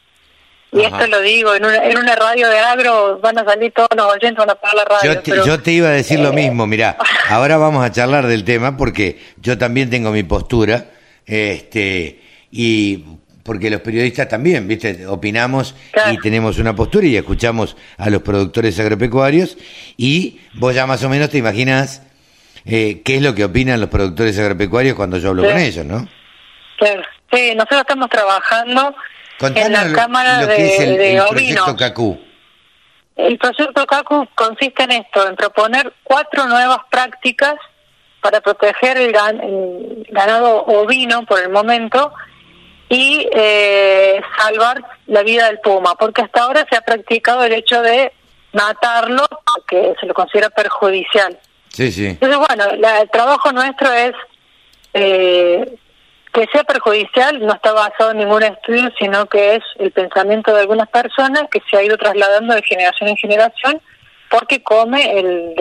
y 0.76 0.85
esto 0.85 1.06
lo 1.06 1.21
digo, 1.21 1.54
en 1.54 1.64
una, 1.64 1.85
en 1.85 1.99
una 1.99 2.14
radio 2.14 2.49
de 2.49 2.59
agro 2.59 3.18
van 3.21 3.38
a 3.38 3.45
salir 3.45 3.73
todos 3.73 3.88
los 3.97 4.06
oyentes, 4.06 4.37
van 4.37 4.50
a 4.50 4.54
pagar 4.54 4.76
la 4.76 4.85
radio. 4.85 5.14
Yo 5.14 5.21
te, 5.21 5.30
yo 5.30 5.61
te 5.61 5.73
iba 5.73 5.88
a 5.88 5.92
decir 5.92 6.21
lo 6.21 6.30
eh, 6.30 6.35
mismo, 6.35 6.66
mira, 6.66 6.97
ahora 7.28 7.56
vamos 7.56 7.85
a 7.85 7.90
charlar 7.90 8.26
del 8.26 8.45
tema 8.45 8.76
porque 8.76 9.18
yo 9.38 9.59
también 9.59 9.90
tengo 9.90 10.11
mi 10.11 10.23
postura, 10.23 10.87
este, 11.25 12.21
y 12.50 13.04
porque 13.42 13.71
los 13.71 13.80
periodistas 13.80 14.28
también, 14.28 14.66
viste, 14.66 15.06
opinamos 15.06 15.75
y 16.12 16.18
tenemos 16.18 16.59
una 16.59 16.75
postura 16.75 17.06
y 17.06 17.16
escuchamos 17.16 17.76
a 17.97 18.11
los 18.11 18.23
productores 18.23 18.78
agropecuarios 18.80 19.56
y 19.97 20.40
vos 20.54 20.75
ya 20.75 20.87
más 20.87 21.02
o 21.04 21.09
menos 21.09 21.30
te 21.30 21.38
imaginas 21.38 22.02
eh, 22.64 23.02
qué 23.04 23.16
es 23.16 23.23
lo 23.23 23.35
que 23.35 23.45
opinan 23.45 23.80
los 23.80 23.88
productores 23.88 24.37
agropecuarios 24.38 24.97
cuando 24.97 25.18
yo 25.18 25.28
hablo 25.30 25.45
con 25.45 25.56
ellos, 25.56 25.87
¿no? 25.87 26.09
Sí, 27.33 27.54
nosotros 27.54 27.80
estamos 27.83 28.09
trabajando 28.11 28.95
en 29.40 29.72
la 29.72 29.92
Cámara 29.92 30.46
de, 30.46 31.16
el, 31.16 31.22
proyecto 31.28 31.76
CACU. 31.76 32.20
El 33.16 33.38
proyecto 33.38 33.86
CACU 33.86 34.28
consiste 34.34 34.82
en 34.84 34.92
esto, 34.92 35.26
en 35.26 35.36
proponer 35.36 35.92
cuatro 36.02 36.46
nuevas 36.46 36.78
prácticas 36.90 37.54
para 38.20 38.40
proteger 38.40 38.96
el, 38.98 39.12
ganado 40.10 40.64
ovino 40.64 41.24
por 41.26 41.40
el 41.40 41.48
momento 41.48 42.12
y 42.88 43.28
eh, 43.32 44.20
salvar 44.38 44.82
la 45.06 45.22
vida 45.22 45.46
del 45.46 45.58
puma, 45.60 45.94
porque 45.96 46.22
hasta 46.22 46.42
ahora 46.42 46.66
se 46.68 46.76
ha 46.76 46.80
practicado 46.80 47.44
el 47.44 47.52
hecho 47.52 47.82
de 47.82 48.12
matarlo, 48.52 49.26
que 49.66 49.94
se 50.00 50.06
lo 50.06 50.14
considera 50.14 50.50
perjudicial. 50.50 51.38
Sí, 51.68 51.92
sí. 51.92 52.06
Entonces, 52.06 52.38
bueno, 52.38 52.64
el 52.70 53.10
trabajo 53.10 53.52
nuestro 53.52 53.92
es 53.92 54.12
eh, 54.94 55.76
que 56.36 56.46
sea 56.52 56.64
perjudicial 56.64 57.40
no 57.40 57.54
está 57.54 57.72
basado 57.72 58.10
en 58.10 58.18
ningún 58.18 58.42
estudio, 58.42 58.90
sino 58.98 59.24
que 59.24 59.54
es 59.54 59.64
el 59.78 59.90
pensamiento 59.90 60.52
de 60.52 60.60
algunas 60.60 60.86
personas 60.90 61.44
que 61.50 61.62
se 61.70 61.78
ha 61.78 61.82
ido 61.82 61.96
trasladando 61.96 62.54
de 62.54 62.62
generación 62.62 63.08
en 63.08 63.16
generación 63.16 63.80
porque 64.28 64.62
come 64.62 65.18
el 65.18 65.54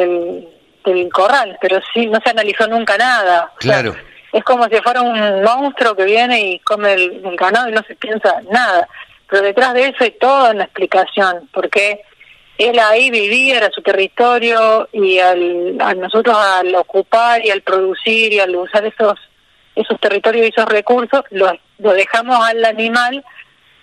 del, 0.83 1.09
corral, 1.13 1.57
pero 1.61 1.79
sí 1.93 2.07
no 2.07 2.19
se 2.21 2.29
analizó 2.29 2.67
nunca 2.67 2.97
nada. 2.97 3.53
Claro. 3.59 3.95
es 4.33 4.43
como 4.43 4.65
si 4.65 4.75
fuera 4.81 5.01
un 5.01 5.43
monstruo 5.43 5.95
que 5.95 6.03
viene 6.03 6.41
y 6.41 6.59
come 6.59 6.93
el, 6.93 7.21
ganado 7.37 7.69
y 7.69 7.71
no 7.71 7.81
se 7.87 7.95
piensa 7.95 8.41
nada. 8.51 8.89
Pero 9.29 9.43
detrás 9.43 9.73
de 9.75 9.87
eso 9.87 10.03
hay 10.03 10.11
toda 10.11 10.51
una 10.51 10.65
explicación, 10.65 11.49
porque 11.53 12.01
él 12.57 12.77
ahí 12.79 13.09
vivía, 13.09 13.57
era 13.57 13.71
su 13.71 13.81
territorio, 13.81 14.89
y 14.91 15.19
al, 15.19 15.77
a 15.79 15.93
nosotros 15.93 16.35
al 16.37 16.75
ocupar 16.75 17.45
y 17.45 17.49
al 17.49 17.61
producir 17.61 18.33
y 18.33 18.39
al 18.41 18.53
usar 18.57 18.85
esos 18.85 19.17
esos 19.75 19.99
territorios 19.99 20.45
y 20.45 20.49
esos 20.49 20.65
recursos, 20.65 21.23
lo, 21.31 21.51
lo 21.79 21.93
dejamos 21.93 22.39
al 22.39 22.63
animal 22.65 23.23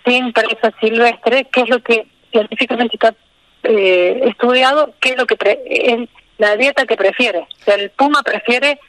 sin 0.05 0.33
presa 0.33 0.71
silvestre, 0.79 1.45
que 1.45 1.61
es 1.61 1.69
lo 1.69 1.81
que 1.81 2.07
científicamente 2.31 2.95
está 2.95 3.15
eh, 3.63 4.21
estudiado, 4.25 4.93
que 4.99 5.09
es 5.09 5.17
lo 5.17 5.25
que 5.25 5.37
es 5.65 6.09
la 6.37 6.55
dieta 6.57 6.85
que 6.85 6.97
prefiere. 6.97 7.39
O 7.39 7.63
sea, 7.63 7.75
el 7.75 7.89
puma 7.91 8.21
prefiere 8.23 8.79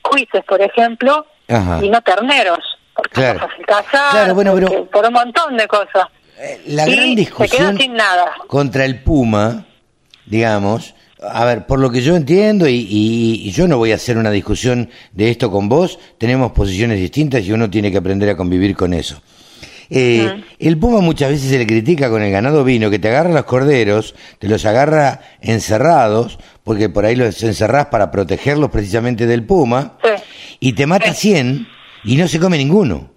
cuises, 0.00 0.44
por 0.44 0.60
ejemplo, 0.60 1.26
y 1.48 1.90
no 1.90 2.00
terneros, 2.02 2.60
porque 2.94 3.14
claro. 3.14 3.48
claro, 3.90 4.34
bueno, 4.34 4.54
pero... 4.54 4.86
por 4.86 5.06
un 5.06 5.12
montón 5.12 5.56
de 5.56 5.68
cosas. 5.68 6.06
Eh, 6.38 6.62
la 6.68 6.86
gran 6.86 7.14
discusión 7.14 7.76
sin 7.76 7.94
nada. 7.94 8.32
contra 8.46 8.84
el 8.84 9.02
puma, 9.02 9.66
digamos, 10.24 10.94
a 11.30 11.44
ver, 11.44 11.66
por 11.66 11.78
lo 11.78 11.90
que 11.90 12.02
yo 12.02 12.16
entiendo, 12.16 12.68
y, 12.68 12.86
y, 12.90 13.50
yo 13.52 13.68
no 13.68 13.78
voy 13.78 13.92
a 13.92 13.96
hacer 13.96 14.16
una 14.16 14.30
discusión 14.30 14.90
de 15.12 15.30
esto 15.30 15.50
con 15.50 15.68
vos, 15.68 15.98
tenemos 16.18 16.52
posiciones 16.52 16.98
distintas 16.98 17.44
y 17.44 17.52
uno 17.52 17.70
tiene 17.70 17.90
que 17.90 17.98
aprender 17.98 18.28
a 18.28 18.36
convivir 18.36 18.76
con 18.76 18.94
eso. 18.94 19.20
Eh, 19.94 20.42
el 20.58 20.78
puma 20.78 21.00
muchas 21.00 21.30
veces 21.30 21.50
se 21.50 21.58
le 21.58 21.66
critica 21.66 22.08
con 22.08 22.22
el 22.22 22.32
ganado 22.32 22.64
vino, 22.64 22.88
que 22.88 22.98
te 22.98 23.08
agarra 23.08 23.30
los 23.30 23.44
corderos, 23.44 24.14
te 24.38 24.48
los 24.48 24.64
agarra 24.64 25.20
encerrados, 25.40 26.38
porque 26.64 26.88
por 26.88 27.04
ahí 27.04 27.14
los 27.14 27.42
encerrás 27.42 27.86
para 27.86 28.10
protegerlos 28.10 28.70
precisamente 28.70 29.26
del 29.26 29.44
puma, 29.44 29.98
y 30.60 30.72
te 30.72 30.86
mata 30.86 31.12
100 31.12 31.68
y 32.04 32.16
no 32.16 32.26
se 32.26 32.40
come 32.40 32.56
ninguno. 32.56 33.10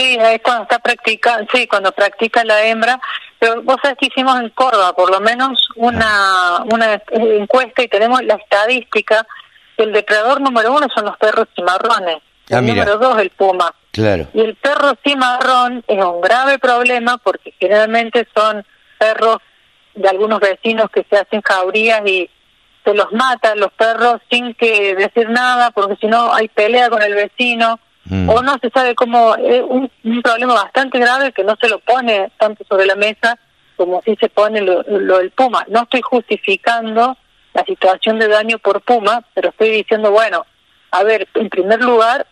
Sí, 0.00 0.16
es 0.18 0.40
cuando 0.42 0.62
está 0.62 0.78
practicando, 0.78 1.46
sí, 1.52 1.66
cuando 1.66 1.92
practica 1.92 2.42
la 2.44 2.64
hembra, 2.64 2.98
pero 3.38 3.62
vos 3.62 3.76
sabés 3.82 3.98
que 3.98 4.06
hicimos 4.06 4.40
en 4.40 4.48
Córdoba 4.50 4.94
por 4.94 5.10
lo 5.10 5.20
menos 5.20 5.68
una, 5.76 6.64
una 6.72 7.02
encuesta 7.12 7.82
y 7.82 7.88
tenemos 7.88 8.22
la 8.22 8.36
estadística 8.36 9.26
el 9.82 9.92
depredador 9.92 10.40
número 10.40 10.72
uno 10.72 10.86
son 10.94 11.06
los 11.06 11.16
perros 11.16 11.48
cimarrones, 11.54 12.18
ah, 12.50 12.58
el 12.58 12.66
número 12.66 12.98
dos 12.98 13.18
el 13.18 13.30
puma. 13.30 13.74
Claro. 13.92 14.28
Y 14.34 14.40
el 14.40 14.54
perro 14.56 14.94
cimarrón 15.04 15.82
es 15.86 16.04
un 16.04 16.20
grave 16.20 16.58
problema 16.58 17.18
porque 17.18 17.52
generalmente 17.58 18.26
son 18.34 18.64
perros 18.98 19.38
de 19.94 20.08
algunos 20.08 20.40
vecinos 20.40 20.90
que 20.90 21.04
se 21.08 21.16
hacen 21.16 21.42
jaurías 21.42 22.06
y 22.06 22.30
se 22.84 22.94
los 22.94 23.12
matan 23.12 23.58
los 23.58 23.72
perros 23.72 24.20
sin 24.30 24.54
que 24.54 24.94
decir 24.94 25.28
nada 25.28 25.70
porque 25.70 25.96
si 25.96 26.06
no 26.06 26.32
hay 26.32 26.48
pelea 26.48 26.88
con 26.88 27.02
el 27.02 27.14
vecino 27.14 27.80
Mm. 28.04 28.28
o 28.28 28.42
no 28.42 28.56
se 28.60 28.70
sabe 28.70 28.94
cómo, 28.94 29.36
es 29.36 29.62
un, 29.62 29.90
problema 30.22 30.54
bastante 30.54 30.98
grave 30.98 31.32
que 31.32 31.44
no 31.44 31.54
se 31.60 31.68
lo 31.68 31.78
pone 31.80 32.30
tanto 32.38 32.64
sobre 32.68 32.86
la 32.86 32.96
mesa 32.96 33.38
como 33.76 34.02
si 34.02 34.16
se 34.16 34.28
pone 34.28 34.60
lo, 34.60 34.82
del 34.82 35.30
Puma. 35.30 35.64
No 35.68 35.82
estoy 35.82 36.02
justificando 36.02 37.16
la 37.54 37.64
situación 37.64 38.18
de 38.18 38.28
daño 38.28 38.58
por 38.58 38.82
Puma, 38.82 39.24
pero 39.34 39.50
estoy 39.50 39.70
diciendo, 39.70 40.10
bueno, 40.10 40.44
a 40.90 41.02
ver, 41.02 41.28
en 41.34 41.48
primer 41.48 41.80
lugar, 41.80 42.26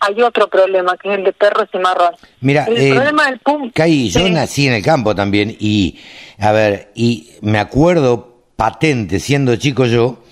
hay 0.00 0.22
otro 0.22 0.48
problema, 0.48 0.96
que 0.96 1.12
es 1.12 1.18
el 1.18 1.24
de 1.24 1.32
perros 1.32 1.68
y 1.72 1.78
marrón. 1.78 2.14
Mira, 2.40 2.64
el 2.64 2.76
eh, 2.76 2.94
problema 2.94 3.26
del 3.26 3.38
Puma... 3.40 3.70
yo 3.74 4.28
nací 4.28 4.68
en 4.68 4.74
el 4.74 4.82
campo 4.82 5.14
también 5.14 5.56
y, 5.58 5.98
a 6.38 6.52
ver, 6.52 6.92
y 6.94 7.30
me 7.40 7.58
acuerdo 7.58 8.34
patente, 8.56 9.18
siendo 9.18 9.56
chico 9.56 9.86
yo, 9.86 10.22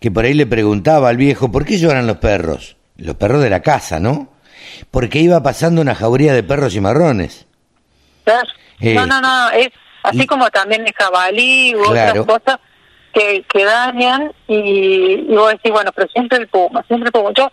que 0.00 0.10
por 0.10 0.24
ahí 0.24 0.34
le 0.34 0.46
preguntaba 0.46 1.08
al 1.08 1.16
viejo, 1.16 1.50
¿por 1.50 1.64
qué 1.64 1.78
lloran 1.78 2.06
los 2.06 2.18
perros? 2.18 2.75
Los 2.98 3.16
perros 3.16 3.42
de 3.42 3.50
la 3.50 3.60
casa, 3.60 4.00
¿no? 4.00 4.36
porque 4.90 5.18
iba 5.18 5.42
pasando 5.42 5.80
una 5.80 5.94
jauría 5.94 6.34
de 6.34 6.42
perros 6.42 6.74
y 6.74 6.80
marrones. 6.80 7.46
Eh, 8.80 8.94
no, 8.94 9.06
no, 9.06 9.20
no, 9.20 9.50
es 9.50 9.68
así 10.02 10.26
como 10.26 10.50
también 10.50 10.86
el 10.86 10.92
jabalí 10.92 11.74
u 11.74 11.82
otras 11.82 12.26
cosas 12.26 12.58
que, 13.12 13.44
que 13.48 13.64
dañan 13.64 14.32
y, 14.46 15.24
y 15.28 15.34
vos 15.34 15.52
decís, 15.52 15.72
bueno, 15.72 15.92
pero 15.92 16.08
siempre 16.08 16.38
el 16.38 16.48
puma, 16.48 16.84
siempre 16.86 17.08
el 17.08 17.12
puma. 17.12 17.30
Yo 17.34 17.50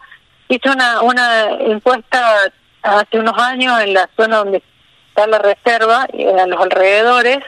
hice 0.50 0.70
una, 0.70 1.02
una 1.02 1.50
encuesta 1.60 2.40
hace 2.82 3.20
unos 3.20 3.38
años 3.38 3.80
en 3.82 3.94
la 3.94 4.10
zona 4.18 4.38
donde 4.38 4.62
está 5.10 5.28
la 5.28 5.40
reserva, 5.40 6.04
a 6.04 6.48
los 6.48 6.60
alrededores, 6.60 7.40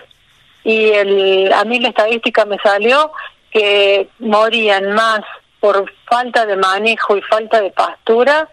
y 0.64 0.90
el, 0.90 1.52
a 1.52 1.64
mí 1.66 1.80
la 1.80 1.90
estadística 1.90 2.46
me 2.46 2.58
salió 2.60 3.12
que 3.52 4.10
morían 4.20 4.94
más 4.94 5.22
por 5.65 5.91
falta 6.07 6.45
de 6.45 6.55
manejo 6.55 7.17
y 7.17 7.22
falta 7.24 7.60
de 7.60 7.72
pastura 7.72 8.48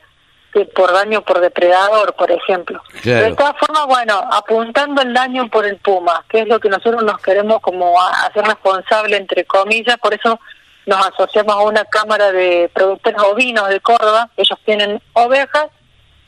por 0.74 0.92
daño 0.92 1.22
por 1.22 1.40
depredador, 1.40 2.14
por 2.14 2.30
ejemplo. 2.30 2.82
De 3.02 3.34
todas 3.34 3.54
formas, 3.58 3.86
bueno, 3.86 4.22
apuntando 4.32 5.02
el 5.02 5.12
daño 5.12 5.48
por 5.48 5.66
el 5.66 5.76
puma, 5.76 6.24
que 6.28 6.40
es 6.40 6.48
lo 6.48 6.58
que 6.58 6.70
nosotros 6.70 7.02
nos 7.02 7.18
queremos 7.18 7.60
como 7.60 8.00
hacer 8.00 8.44
responsable, 8.44 9.16
entre 9.16 9.44
comillas, 9.44 9.98
por 9.98 10.14
eso 10.14 10.40
nos 10.86 11.06
asociamos 11.06 11.54
a 11.54 11.60
una 11.60 11.84
cámara 11.84 12.32
de 12.32 12.70
productores 12.72 13.20
ovinos 13.22 13.68
de 13.68 13.80
Córdoba, 13.80 14.30
ellos 14.36 14.58
tienen 14.64 15.00
ovejas, 15.12 15.66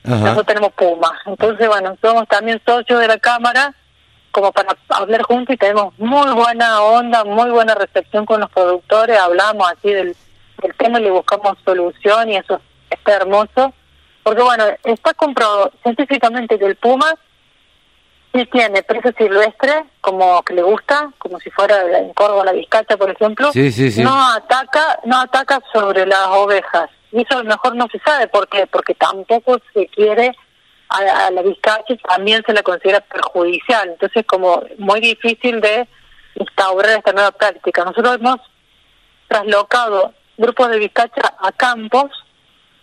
nosotros 0.03 0.47
tenemos 0.47 0.73
pumas. 0.73 1.13
Entonces, 1.25 1.67
bueno, 1.67 1.97
somos 2.03 2.29
también 2.29 2.61
socios 2.67 3.01
de 3.01 3.09
la 3.09 3.19
cámara 3.19 3.75
como 4.33 4.53
para 4.53 4.77
hablar 4.89 5.23
juntos 5.23 5.55
y 5.55 5.59
tenemos 5.59 5.99
muy 5.99 6.31
buena 6.33 6.83
onda, 6.83 7.25
muy 7.25 7.51
buena 7.51 7.75
recepción 7.75 8.27
con 8.27 8.41
los 8.41 8.51
productores, 8.51 9.19
hablamos 9.19 9.71
así 9.71 9.91
del, 9.91 10.17
del 10.63 10.75
tema 10.77 11.01
y 11.01 11.05
le 11.05 11.11
buscamos 11.11 11.57
solución 11.65 12.31
y 12.31 12.37
eso 12.37 12.61
está 12.91 13.15
hermoso 13.15 13.75
porque 14.25 14.43
bueno, 14.43 14.65
está 14.85 15.13
comprobado 15.15 15.71
científicamente 15.83 16.59
que 16.59 16.65
el 16.65 16.77
puma 16.77 17.15
sí 18.33 18.47
tiene 18.47 18.83
presa 18.83 19.13
silvestre, 19.17 19.85
como 20.01 20.43
que 20.43 20.55
le 20.55 20.63
gusta, 20.63 21.11
como 21.19 21.39
si 21.39 21.51
fuera 21.51 21.99
en 21.99 22.13
Córdoba 22.15 22.47
la 22.47 22.53
vizcacha, 22.53 22.97
por 22.97 23.11
ejemplo, 23.11 23.51
no 23.99 24.33
ataca, 24.33 24.99
no 25.05 25.21
ataca 25.21 25.61
sobre 25.73 26.07
las 26.07 26.27
ovejas. 26.29 26.91
Y 27.13 27.21
eso 27.21 27.35
a 27.35 27.43
lo 27.43 27.51
mejor 27.51 27.77
no 27.77 27.87
se 27.93 28.01
sabe 28.01 28.27
por 28.27 28.49
qué, 28.49 28.67
porque 28.67 28.95
tampoco 28.95 29.59
se 29.73 29.87
quiere 29.89 30.35
a, 30.89 31.31
la 31.31 31.43
vizcacha 31.43 31.95
también 32.09 32.43
se 32.47 32.55
la 32.55 32.63
considera 32.63 33.01
perjudicial. 33.01 33.91
Entonces, 33.91 34.25
como 34.27 34.65
muy 34.79 35.01
difícil 35.01 35.61
de 35.61 35.87
instaurar 36.35 36.99
esta 36.99 37.13
nueva 37.13 37.31
práctica. 37.31 37.85
Nosotros 37.85 38.17
hemos 38.17 38.39
traslocado 39.29 40.15
grupos 40.37 40.71
de 40.71 40.79
vizcacha 40.79 41.35
a 41.39 41.53
campos 41.53 42.11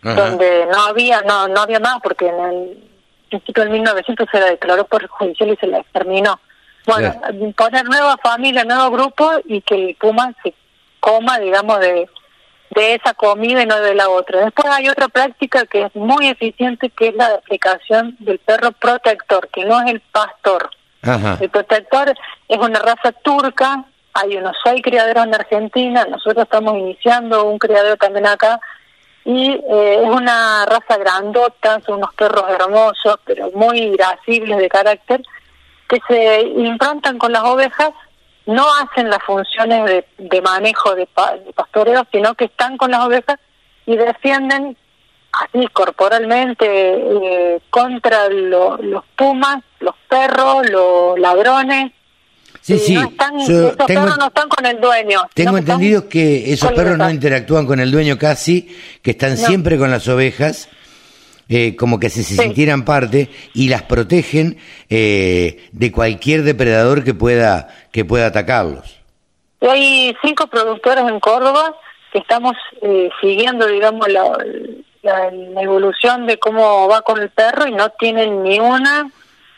donde 0.02 0.66
no 0.72 0.82
había 0.86 1.22
no 1.22 1.48
no 1.48 1.62
había 1.62 1.80
más 1.80 2.00
porque 2.02 2.28
en 2.28 2.40
el 2.40 2.92
principio 3.30 3.64
del 3.64 3.72
1900 3.74 4.28
se 4.32 4.40
la 4.40 4.48
declaró 4.48 4.86
por 4.86 5.08
judicial 5.08 5.50
y 5.50 5.56
se 5.58 5.68
la 5.68 5.80
exterminó. 5.80 6.40
Bueno, 6.86 7.14
poner 7.56 7.86
nueva 7.86 8.18
familia, 8.18 8.64
nuevo 8.64 8.92
grupo 8.92 9.32
y 9.46 9.62
que 9.62 9.76
el 9.76 9.96
puma 9.96 10.34
se 10.44 10.54
coma, 11.00 11.40
digamos, 11.40 11.80
de, 11.80 12.10
de 12.72 12.96
esa 12.96 13.14
comida 13.14 13.62
y 13.62 13.66
no 13.66 13.80
de 13.80 13.96
la 13.96 14.10
otra. 14.10 14.44
Después 14.46 14.68
hay 14.72 14.90
otra 14.90 15.08
práctica 15.08 15.66
que 15.66 15.84
es 15.84 15.96
muy 15.96 16.28
eficiente, 16.28 16.90
que 16.90 17.10
es 17.10 17.16
la 17.16 17.28
aplicación 17.36 18.16
del 18.20 18.40
perro 18.40 18.72
protector, 18.72 19.48
que 19.50 19.66
no 19.66 19.80
es 19.82 19.92
el 19.92 20.02
pastor. 20.02 20.70
El 21.40 21.50
protector 21.50 22.14
es 22.48 22.58
una 22.58 22.80
raza 22.80 23.12
turca, 23.12 23.86
hay 24.14 24.38
unos 24.38 24.56
seis 24.64 24.82
criaderos 24.84 25.26
en 25.26 25.36
Argentina, 25.36 26.06
nosotros 26.06 26.44
estamos 26.44 26.78
iniciando 26.78 27.46
un 27.46 27.58
criadero 27.58 27.98
también 27.98 28.28
acá, 28.28 28.60
y 29.24 29.52
eh, 29.52 30.02
es 30.04 30.10
una 30.10 30.66
raza 30.66 30.98
grandota, 30.98 31.80
son 31.86 31.98
unos 31.98 32.14
perros 32.16 32.44
hermosos, 32.50 33.20
pero 33.24 33.52
muy 33.54 33.80
irascibles 33.80 34.58
de 34.58 34.70
carácter, 34.70 35.22
que 35.88 36.00
se 36.08 36.42
implantan 36.42 37.18
con 37.18 37.32
las 37.32 37.44
ovejas, 37.44 37.92
no 38.46 38.66
hacen 38.82 39.10
las 39.10 39.22
funciones 39.24 40.06
de, 40.18 40.42
manejo 40.42 40.96
de, 40.96 41.08
pastoreo, 41.56 42.06
sino 42.12 42.34
que 42.34 42.46
están 42.46 42.78
con 42.78 42.92
las 42.92 43.06
ovejas 43.06 43.38
y 43.86 43.96
defienden 43.96 44.76
así 45.32 45.68
corporalmente 45.68 46.66
eh, 46.68 47.62
contra 47.70 48.28
los 48.30 49.04
pumas, 49.16 49.64
los 49.80 49.96
perros, 50.10 50.70
los 50.70 51.20
ladrones, 51.20 51.92
Sí, 52.62 52.78
sí. 52.78 52.94
No 52.94 53.10
están, 53.10 53.40
esos 53.40 53.76
perros 53.88 54.18
no 54.18 54.28
están 54.28 54.48
con 54.48 54.66
el 54.66 54.80
dueño. 54.80 55.22
Tengo 55.34 55.58
entendido 55.58 56.08
que 56.08 56.54
esos 56.54 56.72
perros 56.72 56.98
no 56.98 57.10
interactúan 57.10 57.66
con 57.66 57.80
el 57.80 57.92
dueño 57.92 58.18
casi, 58.18 58.76
que 59.02 59.12
están 59.12 59.38
siempre 59.38 59.78
con 59.78 59.92
las 59.92 60.08
ovejas. 60.08 60.70
Eh, 61.54 61.76
como 61.76 62.00
que 62.00 62.10
se, 62.10 62.24
sintieran 62.24 62.86
parte 62.86 63.30
y 63.54 63.68
las 63.68 63.84
protegen 63.84 64.58
eh, 64.90 65.68
de 65.74 65.92
cualquier 65.92 66.44
depredador 66.44 67.04
que 67.04 67.14
pueda 67.14 67.68
que 67.92 68.06
pueda 68.06 68.28
atacarlos. 68.28 69.02
Hay 69.60 70.16
cinco 70.24 70.48
productores 70.48 71.04
en 71.06 71.20
Córdoba 71.20 71.76
que 72.14 72.20
estamos 72.20 72.56
eh, 72.82 73.10
siguiendo, 73.20 73.68
digamos, 73.68 74.08
la, 74.08 74.24
la, 75.02 75.30
evolución 75.62 76.26
de 76.26 76.40
cómo 76.40 76.88
va 76.88 77.02
con 77.02 77.22
el 77.22 77.30
perro 77.30 77.68
y 77.68 77.74
no 77.74 77.90
tienen 77.90 78.44
ni 78.44 78.58
una 78.60 79.12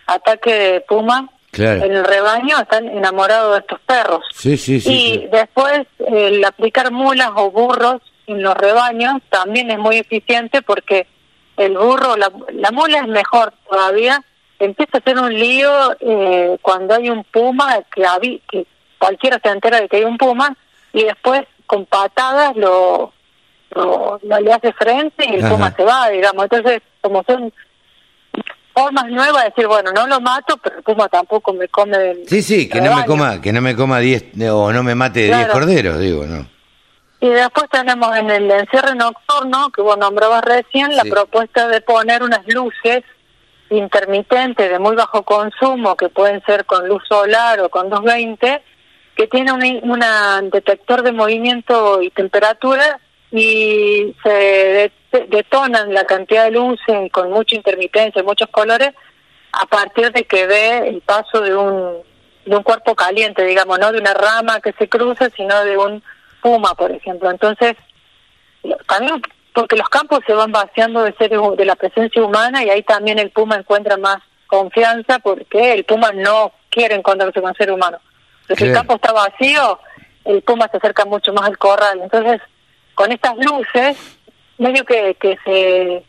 ataque 0.08 0.54
de 0.54 0.82
puma 0.82 1.30
en 1.56 1.92
el 1.94 2.04
rebaño 2.04 2.60
están 2.60 2.88
enamorados 2.88 3.54
de 3.54 3.60
estos 3.60 3.80
perros. 3.82 4.26
Sí, 4.34 4.58
sí, 4.58 4.80
sí. 4.80 4.92
Y 4.92 5.28
después 5.28 5.82
el 6.00 6.44
aplicar 6.44 6.92
mulas 6.92 7.30
o 7.36 7.52
burros 7.52 8.02
en 8.28 8.42
los 8.42 8.56
rebaños 8.56 9.22
también 9.30 9.70
es 9.72 9.78
muy 9.78 9.98
eficiente 9.98 10.62
porque 10.62 11.08
el 11.58 11.78
burro, 11.78 12.16
la, 12.18 12.32
la 12.54 12.72
mula 12.72 13.00
es 13.00 13.08
mejor 13.08 13.54
todavía, 13.70 14.24
empieza 14.60 14.98
a 14.98 15.02
ser 15.02 15.18
un 15.18 15.34
lío 15.34 15.96
eh, 16.00 16.58
cuando 16.62 16.96
hay 16.96 17.10
un 17.10 17.24
puma 17.26 17.78
que, 17.94 18.42
que 18.50 18.66
cualquiera 18.98 19.40
se 19.44 19.50
entera 19.50 19.82
de 19.82 19.90
que 19.90 19.98
hay 19.98 20.06
un 20.06 20.18
puma 20.18 20.56
y 20.94 21.04
después 21.04 21.44
con 21.66 21.86
patadas 21.86 22.56
lo, 22.56 23.14
lo, 23.72 24.20
le 24.24 24.54
hace 24.54 24.74
frente 24.74 25.26
y 25.28 25.36
el 25.36 25.50
puma 25.50 25.74
se 25.76 25.84
va, 25.84 26.10
digamos. 26.10 26.44
Entonces, 26.44 26.82
como 27.02 27.24
son 27.24 27.54
formas 28.74 29.06
nuevas 29.10 29.44
de 29.44 29.50
decir, 29.50 29.68
bueno, 29.68 29.92
no 29.92 30.08
lo 30.08 30.20
mato, 30.20 30.58
pero 30.58 30.78
el 30.78 30.84
puma 30.84 31.08
tampoco 31.08 31.54
me 31.54 31.68
come 31.68 31.98
del 31.98 32.28
Sí, 32.28 32.42
sí, 32.42 32.68
que 32.68 32.82
no 32.82 32.96
me 32.96 33.06
coma, 33.06 33.42
que 33.42 33.54
no 33.54 33.62
me 33.62 33.76
coma 33.76 34.00
10 34.00 34.34
o 34.52 34.72
no 34.74 34.84
me 34.84 34.96
mate 34.96 35.26
10 35.26 35.48
corderos, 35.48 36.00
digo, 36.00 36.26
¿no? 36.26 36.48
Y 37.20 37.30
después 37.30 37.70
tenemos 37.72 38.16
en 38.18 38.30
el 38.30 38.52
encierre 38.52 38.96
nocturno, 38.96 39.70
que 39.70 39.82
vos 39.82 39.98
nombrabas 39.98 40.44
recién, 40.44 40.96
la 40.96 41.04
propuesta 41.04 41.70
de 41.70 41.80
poner 41.80 42.22
unas 42.22 42.46
luces 42.48 43.04
intermitentes 43.70 44.70
de 44.70 44.78
muy 44.78 44.96
bajo 44.96 45.24
consumo, 45.24 45.96
que 45.96 46.10
pueden 46.10 46.44
ser 46.46 46.66
con 46.66 46.88
luz 46.88 47.02
solar 47.08 47.62
o 47.62 47.70
con 47.70 47.90
220, 47.90 48.62
que 49.16 49.28
tiene 49.28 49.54
un 49.54 50.50
detector 50.52 51.02
de 51.02 51.12
movimiento 51.14 52.02
y 52.02 52.10
temperatura 52.10 53.00
y 53.36 54.16
se 54.22 54.92
detonan 55.28 55.92
la 55.92 56.06
cantidad 56.06 56.46
de 56.46 56.52
luces 56.52 57.12
con 57.12 57.32
mucha 57.32 57.56
intermitencia, 57.56 58.22
muchos 58.22 58.48
colores, 58.50 58.92
a 59.52 59.66
partir 59.66 60.12
de 60.12 60.24
que 60.26 60.46
ve 60.46 60.88
el 60.88 61.02
paso 61.02 61.42
de 61.42 61.56
un, 61.56 61.98
de 62.46 62.56
un 62.56 62.62
cuerpo 62.62 62.94
caliente, 62.94 63.44
digamos, 63.44 63.80
no 63.80 63.92
de 63.92 63.98
una 63.98 64.14
rama 64.14 64.60
que 64.62 64.72
se 64.74 64.88
cruza, 64.88 65.32
sino 65.36 65.66
de 65.66 65.78
un 65.78 66.04
puma, 66.44 66.76
por 66.76 66.92
ejemplo. 66.92 67.32
Entonces, 67.32 67.76
también 68.88 69.20
porque 69.52 69.78
los 69.78 69.90
campos 69.90 70.20
se 70.28 70.34
van 70.34 70.52
vaciando 70.52 71.02
de 71.02 71.14
seres 71.14 71.40
de 71.58 71.66
la 71.66 71.76
presencia 71.76 72.24
humana 72.24 72.64
y 72.64 72.70
ahí 72.70 72.84
también 72.84 73.18
el 73.18 73.32
puma 73.32 73.56
encuentra 73.56 73.98
más 73.98 74.18
confianza 74.46 75.18
porque 75.20 75.74
el 75.74 75.86
puma 75.86 76.12
no 76.12 76.52
quiere 76.70 76.94
encontrarse 76.94 77.42
con 77.42 77.56
ser 77.56 77.72
humano. 77.72 77.98
Si 78.56 78.64
el 78.64 78.74
campo 78.74 78.96
está 78.96 79.12
vacío, 79.12 79.80
el 80.26 80.44
puma 80.44 80.68
se 80.70 80.78
acerca 80.78 81.06
mucho 81.06 81.34
más 81.34 81.48
al 81.48 81.58
corral. 81.58 82.00
Entonces, 82.02 82.42
con 82.94 83.12
estas 83.12 83.36
luces, 83.38 83.98
medio 84.58 84.86
que, 84.86 85.16
que 85.16 85.38
se 85.44 86.04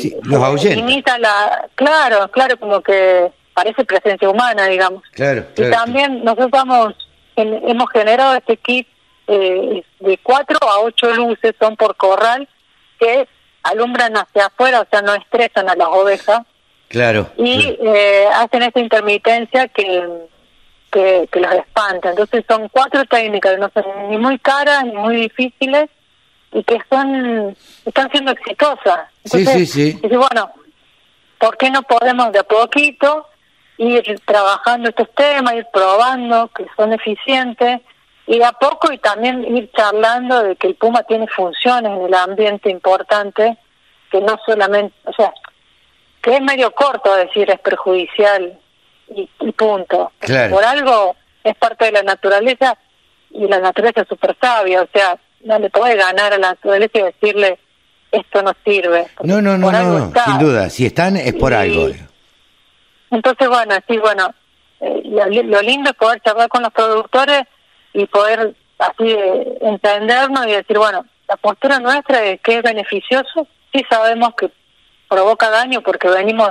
sí, 0.00 0.16
los 0.22 0.64
imita 0.64 1.16
la 1.18 1.68
claro 1.76 2.28
claro 2.28 2.56
como 2.58 2.80
que 2.80 3.30
parece 3.54 3.84
presencia 3.84 4.28
humana 4.28 4.66
digamos 4.66 5.00
claro, 5.12 5.46
y 5.56 5.70
también 5.70 6.24
nosotros 6.24 6.50
vamos 6.50 6.94
hemos 7.36 7.88
generado 7.90 8.34
este 8.34 8.56
kit 8.56 8.88
eh, 9.28 9.84
de 10.00 10.18
cuatro 10.22 10.58
a 10.62 10.80
ocho 10.80 11.12
luces 11.14 11.54
son 11.60 11.76
por 11.76 11.96
corral 11.96 12.48
que 12.98 13.28
alumbran 13.62 14.16
hacia 14.16 14.46
afuera, 14.46 14.80
o 14.80 14.86
sea, 14.90 15.02
no 15.02 15.14
estresan 15.14 15.68
a 15.68 15.74
las 15.74 15.88
ovejas. 15.88 16.42
Claro. 16.88 17.28
Y 17.36 17.76
Eh, 17.80 18.26
hacen 18.34 18.62
esta 18.62 18.80
intermitencia 18.80 19.68
que, 19.68 20.08
que, 20.90 21.28
que 21.30 21.40
los 21.40 21.52
espanta. 21.52 22.10
Entonces 22.10 22.44
son 22.48 22.68
cuatro 22.68 23.04
técnicas 23.06 23.52
que 23.52 23.58
no 23.58 23.70
son 23.72 24.10
ni 24.10 24.18
muy 24.18 24.38
caras 24.38 24.84
ni 24.84 24.92
muy 24.92 25.16
difíciles 25.16 25.90
y 26.52 26.62
que 26.64 26.78
son 26.90 27.56
están 27.84 28.10
siendo 28.10 28.32
exitosas. 28.32 29.08
sí, 29.24 29.44
sí, 29.44 29.66
sí. 29.66 30.00
Y 30.02 30.16
bueno, 30.16 30.50
¿por 31.38 31.56
qué 31.56 31.70
no 31.70 31.82
podemos 31.82 32.32
de 32.32 32.40
a 32.40 32.44
poquito 32.44 33.26
ir 33.76 34.20
trabajando 34.24 34.88
estos 34.88 35.12
temas, 35.14 35.54
ir 35.54 35.66
probando 35.72 36.48
que 36.48 36.66
son 36.76 36.92
eficientes? 36.92 37.80
y 38.28 38.42
a 38.42 38.52
poco 38.52 38.92
y 38.92 38.98
también 38.98 39.56
ir 39.56 39.70
charlando 39.72 40.42
de 40.42 40.56
que 40.56 40.66
el 40.66 40.74
Puma 40.74 41.02
tiene 41.04 41.26
funciones 41.28 41.90
en 41.90 42.04
el 42.04 42.14
ambiente 42.14 42.70
importante, 42.70 43.56
que 44.10 44.20
no 44.20 44.38
solamente, 44.44 44.94
o 45.04 45.12
sea, 45.14 45.32
que 46.20 46.36
es 46.36 46.42
medio 46.42 46.70
corto 46.72 47.14
decir 47.16 47.50
es 47.50 47.58
perjudicial 47.60 48.58
y, 49.10 49.52
punto. 49.52 50.12
Por 50.50 50.64
algo 50.64 51.16
es 51.42 51.56
parte 51.56 51.86
de 51.86 51.92
la 51.92 52.02
naturaleza 52.02 52.76
y 53.30 53.46
la 53.46 53.58
naturaleza 53.58 54.02
es 54.02 54.08
súper 54.08 54.36
sabia, 54.40 54.82
o 54.82 54.88
sea, 54.92 55.18
no 55.44 55.58
le 55.58 55.70
puede 55.70 55.96
ganar 55.96 56.32
a 56.32 56.38
la 56.38 56.50
naturaleza 56.50 56.98
y 56.98 57.02
decirle 57.02 57.58
esto 58.10 58.42
no 58.42 58.52
sirve. 58.64 59.06
No, 59.22 59.42
no, 59.42 59.58
no, 59.58 59.70
no, 59.70 60.12
sin 60.24 60.38
duda, 60.38 60.70
si 60.70 60.86
están 60.86 61.16
es 61.16 61.34
por 61.34 61.52
algo. 61.52 61.88
Entonces, 63.10 63.48
bueno, 63.48 63.74
sí, 63.86 63.98
bueno, 63.98 64.34
eh, 64.80 65.02
lo 65.44 65.62
lindo 65.62 65.90
es 65.90 65.96
poder 65.96 66.20
charlar 66.20 66.48
con 66.48 66.62
los 66.62 66.72
productores 66.72 67.42
y 67.92 68.06
poder 68.06 68.54
así 68.78 69.16
entendernos 69.60 70.46
y 70.46 70.52
decir, 70.52 70.78
bueno, 70.78 71.04
la 71.28 71.36
postura 71.36 71.78
nuestra 71.78 72.24
es 72.24 72.40
que 72.40 72.58
es 72.58 72.62
beneficioso, 72.62 73.46
sí 73.72 73.84
sabemos 73.88 74.34
que 74.34 74.50
provoca 75.08 75.50
daño 75.50 75.82
porque 75.82 76.08
venimos 76.08 76.50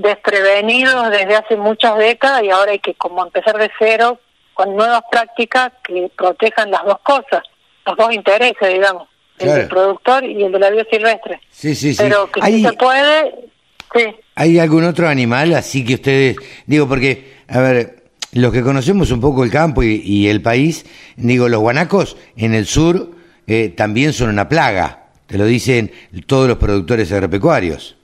desprevenidos 0.00 1.10
desde 1.10 1.36
hace 1.36 1.56
muchas 1.56 1.96
décadas 1.98 2.42
y 2.42 2.50
ahora 2.50 2.72
hay 2.72 2.78
que 2.78 2.94
como 2.94 3.24
empezar 3.24 3.56
de 3.58 3.70
cero 3.78 4.18
con 4.54 4.76
nuevas 4.76 5.02
prácticas 5.10 5.72
que 5.84 6.10
protejan 6.16 6.70
las 6.70 6.84
dos 6.84 6.98
cosas, 7.02 7.42
los 7.86 7.96
dos 7.96 8.12
intereses, 8.12 8.68
digamos, 8.68 9.08
el 9.38 9.48
del 9.48 9.68
productor 9.68 10.24
y 10.24 10.42
el 10.42 10.52
de 10.52 10.58
la 10.58 10.70
vida 10.70 10.84
silvestre. 10.90 11.40
Sí, 11.50 11.74
sí, 11.74 11.94
sí. 11.94 12.02
Pero 12.02 12.30
que 12.30 12.42
si 12.42 12.62
se 12.62 12.72
puede, 12.74 13.48
sí. 13.94 14.16
¿Hay 14.34 14.58
algún 14.58 14.84
otro 14.84 15.08
animal 15.08 15.54
así 15.54 15.84
que 15.84 15.94
ustedes, 15.94 16.36
digo, 16.66 16.86
porque, 16.86 17.38
a 17.48 17.60
ver, 17.60 18.00
los 18.32 18.52
que 18.52 18.62
conocemos 18.62 19.10
un 19.10 19.20
poco 19.20 19.44
el 19.44 19.50
campo 19.50 19.82
y, 19.82 20.28
el 20.28 20.42
país, 20.42 20.86
digo, 21.16 21.48
los 21.48 21.60
guanacos 21.60 22.16
en 22.36 22.54
el 22.54 22.66
sur 22.66 23.10
eh, 23.46 23.70
también 23.70 24.12
son 24.12 24.28
una 24.28 24.48
plaga, 24.48 25.06
te 25.26 25.38
lo 25.38 25.46
dicen 25.46 25.90
todos 26.26 26.48
los 26.48 26.58
productores 26.58 27.10
agropecuarios. 27.12 27.96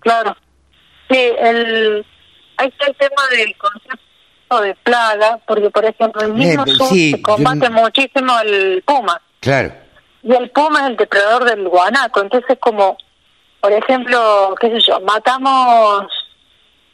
Claro, 0.00 0.36
sí, 1.08 1.32
el, 1.38 2.06
ahí 2.56 2.68
está 2.68 2.86
el 2.86 2.96
tema 2.96 3.22
del 3.30 3.56
concepto 3.56 4.60
de 4.62 4.74
plaga, 4.82 5.40
porque 5.46 5.70
por 5.70 5.84
ejemplo 5.84 6.22
el 6.22 6.34
mismo 6.34 6.64
eh, 6.66 6.70
sur 6.70 6.88
se 6.88 7.22
combate 7.22 7.70
muchísimo 7.70 8.38
el 8.40 8.82
puma. 8.84 9.20
Claro. 9.40 9.72
Y 10.22 10.34
el 10.34 10.50
puma 10.50 10.80
es 10.80 10.86
el 10.90 10.96
depredador 10.96 11.44
del 11.44 11.68
guanaco, 11.68 12.20
entonces 12.20 12.56
como, 12.60 12.96
por 13.60 13.72
ejemplo, 13.72 14.54
qué 14.60 14.70
sé 14.70 14.80
yo, 14.80 15.00
matamos... 15.00 16.06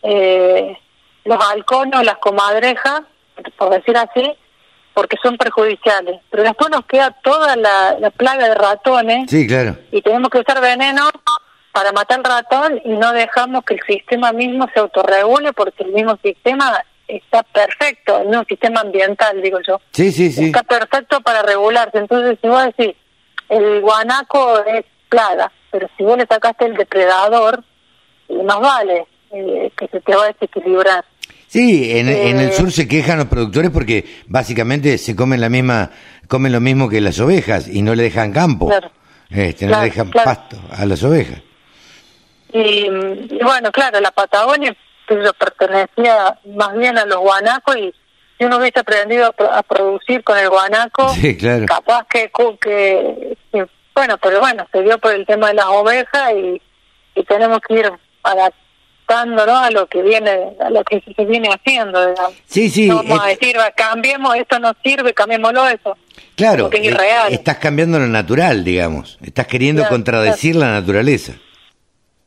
Eh, 0.05 0.77
los 1.25 1.39
halcones 1.45 2.05
las 2.05 2.19
comadrejas, 2.19 3.03
por 3.57 3.71
decir 3.71 3.97
así, 3.97 4.33
porque 4.95 5.17
son 5.23 5.37
perjudiciales. 5.37 6.21
Pero 6.31 6.43
después 6.43 6.71
nos 6.71 6.85
queda 6.87 7.11
toda 7.23 7.57
la, 7.57 8.11
plaga 8.17 8.49
de 8.49 8.55
ratones. 8.55 9.31
Sí, 9.31 9.47
claro. 9.47 9.77
Y 9.91 10.03
tenemos 10.03 10.31
que 10.31 10.39
usar 10.39 10.61
veneno 10.61 11.09
para 11.73 11.91
matar 11.93 12.19
el 12.19 12.25
ratón 12.25 12.81
y 12.85 12.91
no 12.91 13.13
dejamos 13.13 13.65
que 13.65 13.75
el 13.75 13.81
sistema 13.87 14.33
mismo 14.33 14.69
se 14.73 14.81
autorregule 14.81 15.53
porque 15.53 15.85
el 15.85 15.93
mismo 15.93 16.19
sistema 16.23 16.85
está 17.09 17.43
perfecto, 17.43 18.25
no 18.25 18.45
sistema 18.45 18.81
ambiental, 18.81 19.41
digo 19.43 19.59
yo. 19.67 19.81
Sí, 19.91 20.13
sí, 20.13 20.31
sí. 20.31 20.47
Está 20.47 20.63
perfecto 20.63 21.21
para 21.21 21.43
regularse. 21.43 21.99
Entonces, 21.99 22.39
si 22.41 22.49
vos 22.49 22.65
decís, 22.65 22.95
el 23.49 23.81
guanaco 23.81 24.65
es 24.65 24.85
plaga, 25.09 25.51
pero 25.71 25.89
si 25.97 26.05
vos 26.05 26.17
le 26.17 26.27
sacaste 26.27 26.67
el 26.67 26.75
depredador, 26.75 27.65
más 28.45 28.61
vale 28.61 29.07
eh, 29.33 29.71
que 29.77 29.89
se 29.89 30.01
te 30.01 30.15
va 30.15 30.25
a 30.25 30.27
desequilibrar. 30.29 31.05
Sí, 31.49 31.91
en, 31.99 32.09
en, 32.09 32.41
el 32.41 32.49
eh, 32.49 32.53
sur 32.53 32.73
se 32.73 32.89
quejan 32.89 33.19
los 33.19 33.27
productores 33.27 33.71
porque 33.71 34.07
básicamente 34.27 34.97
se 34.97 35.15
comen 35.15 35.39
la 35.41 35.51
misma, 35.51 35.91
comen 36.27 36.51
lo 36.51 36.61
mismo 36.61 36.89
que 36.89 37.01
las 37.03 37.21
ovejas 37.21 37.69
y 37.69 37.83
no 37.83 37.95
le 37.95 38.05
dejan 38.05 38.33
campo, 38.33 38.73
este, 39.29 39.67
no 39.67 39.79
le 39.79 39.85
dejan 39.85 40.11
pasto 40.11 40.57
a 40.71 40.87
las 40.87 41.03
ovejas. 41.03 41.43
Y, 42.53 42.89
bueno, 43.43 43.73
claro, 43.73 44.01
la 44.01 44.11
Patagonia 44.11 44.77
pertenecía 45.39 46.39
más 46.55 46.77
bien 46.77 46.97
a 46.99 47.05
los 47.05 47.19
guanacos 47.19 47.77
y 47.77 47.93
si 48.39 48.45
uno 48.45 48.59
hubiese 48.59 48.81
aprendido 48.81 49.35
a, 49.51 49.63
producir 49.63 50.25
con 50.25 50.39
el 50.39 50.49
guanaco, 50.49 51.13
capaz 51.67 52.07
que, 52.09 52.31
que, 52.61 53.37
bueno, 53.95 54.19
pero 54.19 54.41
bueno, 54.41 54.67
se 54.73 54.83
dio 54.83 54.99
por 54.99 55.13
el 55.13 55.27
tema 55.27 55.49
de 55.49 55.55
las 55.55 55.67
ovejas 55.67 56.33
y, 56.35 56.63
y 57.15 57.25
tenemos 57.25 57.61
que 57.61 57.75
ir 57.75 57.93
¿no? 59.27 59.57
a 59.57 59.71
lo 59.71 59.87
que 59.87 60.03
viene 60.03 60.57
a 60.61 60.71
lo 60.71 60.83
que 60.85 61.03
se 61.17 61.25
viene 61.25 61.49
haciendo 61.49 62.09
digamos. 62.09 62.35
sí 62.47 62.71
sí 62.71 62.89
no 62.89 62.97
vamos 62.97 63.21
a 63.23 63.27
decir 63.29 63.57
cambiemos 63.77 64.35
esto 64.37 64.59
no 64.59 64.73
sirve 64.83 65.13
cambiémoslo 65.13 65.69
eso 65.69 65.97
claro 66.35 66.71
es 66.73 66.85
irreal. 66.85 67.33
estás 67.33 67.59
cambiando 67.59 67.99
lo 67.99 68.07
natural 68.07 68.65
digamos 68.65 69.19
estás 69.23 69.47
queriendo 69.47 69.87
contradecir 69.89 70.57
la 70.57 70.73
naturaleza 70.73 71.35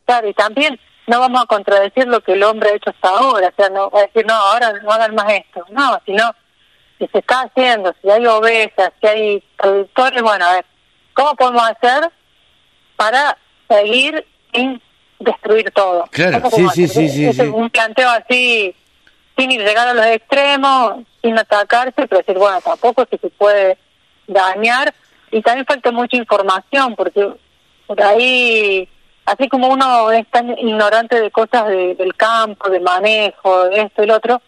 claro 0.05 0.27
y 0.27 0.33
también 0.33 0.79
no 1.07 1.19
vamos 1.19 1.43
a 1.43 1.45
contradecir 1.45 2.07
lo 2.07 2.21
que 2.21 2.33
el 2.33 2.43
hombre 2.43 2.69
ha 2.69 2.75
hecho 2.75 2.89
hasta 2.89 3.09
ahora 3.09 3.49
o 3.49 3.55
sea 3.55 3.69
no 3.69 3.89
va 3.89 3.99
a 3.99 4.05
decir 4.07 4.25
no 4.25 4.33
ahora 4.33 4.73
no 4.81 4.91
hagan 4.91 5.15
más 5.15 5.31
esto 5.33 5.65
no 5.69 5.99
sino 6.05 6.31
si 6.97 7.07
se 7.07 7.19
está 7.19 7.41
haciendo 7.41 7.93
si 8.01 8.09
hay 8.09 8.25
ovejas 8.25 8.91
si 9.01 9.07
hay 9.07 9.43
productores 9.57 10.21
bueno 10.21 10.45
a 10.45 10.53
ver 10.53 10.65
cómo 11.13 11.35
podemos 11.35 11.63
hacer 11.63 12.11
para 12.95 13.37
seguir 13.67 14.25
sin 14.53 14.81
destruir 15.19 15.71
todo. 15.71 16.05
Claro, 16.11 16.49
sí, 16.49 16.67
sí, 16.73 16.87
sí, 16.87 17.09
sí, 17.09 17.25
es 17.25 17.39
un 17.39 17.69
planteo 17.69 18.09
así, 18.09 18.75
sin 19.37 19.51
ir 19.51 19.61
llegar 19.61 19.87
a 19.87 19.93
los 19.93 20.05
extremos, 20.05 20.99
sin 21.21 21.37
atacarse, 21.37 21.93
pero 22.07 22.17
decir, 22.17 22.37
bueno, 22.37 22.61
tampoco 22.61 23.05
si 23.09 23.17
se 23.17 23.29
puede 23.29 23.77
dañar, 24.27 24.93
y 25.31 25.41
también 25.41 25.65
falta 25.65 25.91
mucha 25.91 26.17
información, 26.17 26.95
porque 26.95 27.27
por 27.87 28.01
ahí, 28.01 28.87
así 29.25 29.49
como 29.49 29.67
uno 29.67 30.11
es 30.11 30.27
tan 30.29 30.49
ignorante 30.57 31.19
de 31.19 31.31
cosas 31.31 31.67
del 31.67 32.15
campo, 32.15 32.69
de 32.69 32.79
manejo, 32.79 33.65
de 33.65 33.81
esto 33.81 34.03
y 34.03 34.07
lo 34.07 34.15
otro, 34.15 34.41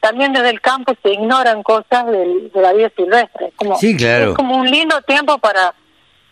también 0.00 0.32
desde 0.32 0.50
el 0.50 0.60
campo 0.60 0.94
se 1.02 1.12
ignoran 1.12 1.62
cosas 1.62 2.06
de 2.06 2.50
la 2.54 2.72
vida 2.72 2.90
silvestre. 2.96 3.52
Como, 3.56 3.76
sí, 3.76 3.96
claro. 3.96 4.30
Es 4.30 4.36
como 4.36 4.56
un 4.56 4.68
lindo 4.68 5.00
tiempo 5.02 5.38
para, 5.38 5.74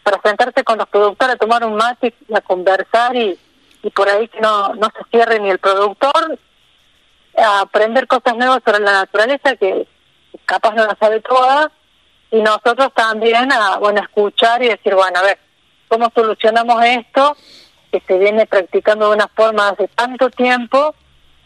para 0.02 0.20
sentarse 0.22 0.64
con 0.64 0.78
los 0.78 0.88
productores 0.88 1.36
a 1.36 1.38
tomar 1.38 1.64
un 1.64 1.76
mate 1.76 2.14
y 2.28 2.34
a 2.34 2.40
conversar 2.40 3.14
y, 3.14 3.38
y 3.82 3.90
por 3.90 4.08
ahí 4.08 4.26
que 4.28 4.40
no, 4.40 4.74
no 4.74 4.88
se 4.96 5.04
cierre 5.10 5.38
ni 5.38 5.50
el 5.50 5.58
productor, 5.58 6.38
a 7.36 7.60
aprender 7.60 8.06
cosas 8.06 8.36
nuevas 8.36 8.60
sobre 8.64 8.80
la 8.80 8.92
naturaleza 8.92 9.56
que 9.56 9.86
capaz 10.44 10.74
no 10.74 10.86
la 10.86 10.96
sabe 10.98 11.20
toda 11.20 11.70
y 12.30 12.40
nosotros 12.42 12.92
también 12.94 13.52
a 13.52 13.78
bueno 13.78 14.00
escuchar 14.00 14.62
y 14.62 14.68
decir 14.68 14.94
bueno 14.94 15.18
a 15.18 15.22
ver 15.22 15.38
cómo 15.88 16.10
solucionamos 16.14 16.84
esto 16.84 17.36
que 17.90 18.02
se 18.06 18.18
viene 18.18 18.46
practicando 18.46 19.08
de 19.08 19.16
una 19.16 19.28
forma 19.28 19.68
hace 19.68 19.88
tanto 19.88 20.30
tiempo 20.30 20.94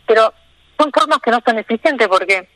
pero 0.06 0.32
son 0.78 0.90
formas 0.92 1.18
que 1.20 1.30
no 1.30 1.40
son 1.44 1.58
eficientes 1.58 2.08
porque 2.08 2.48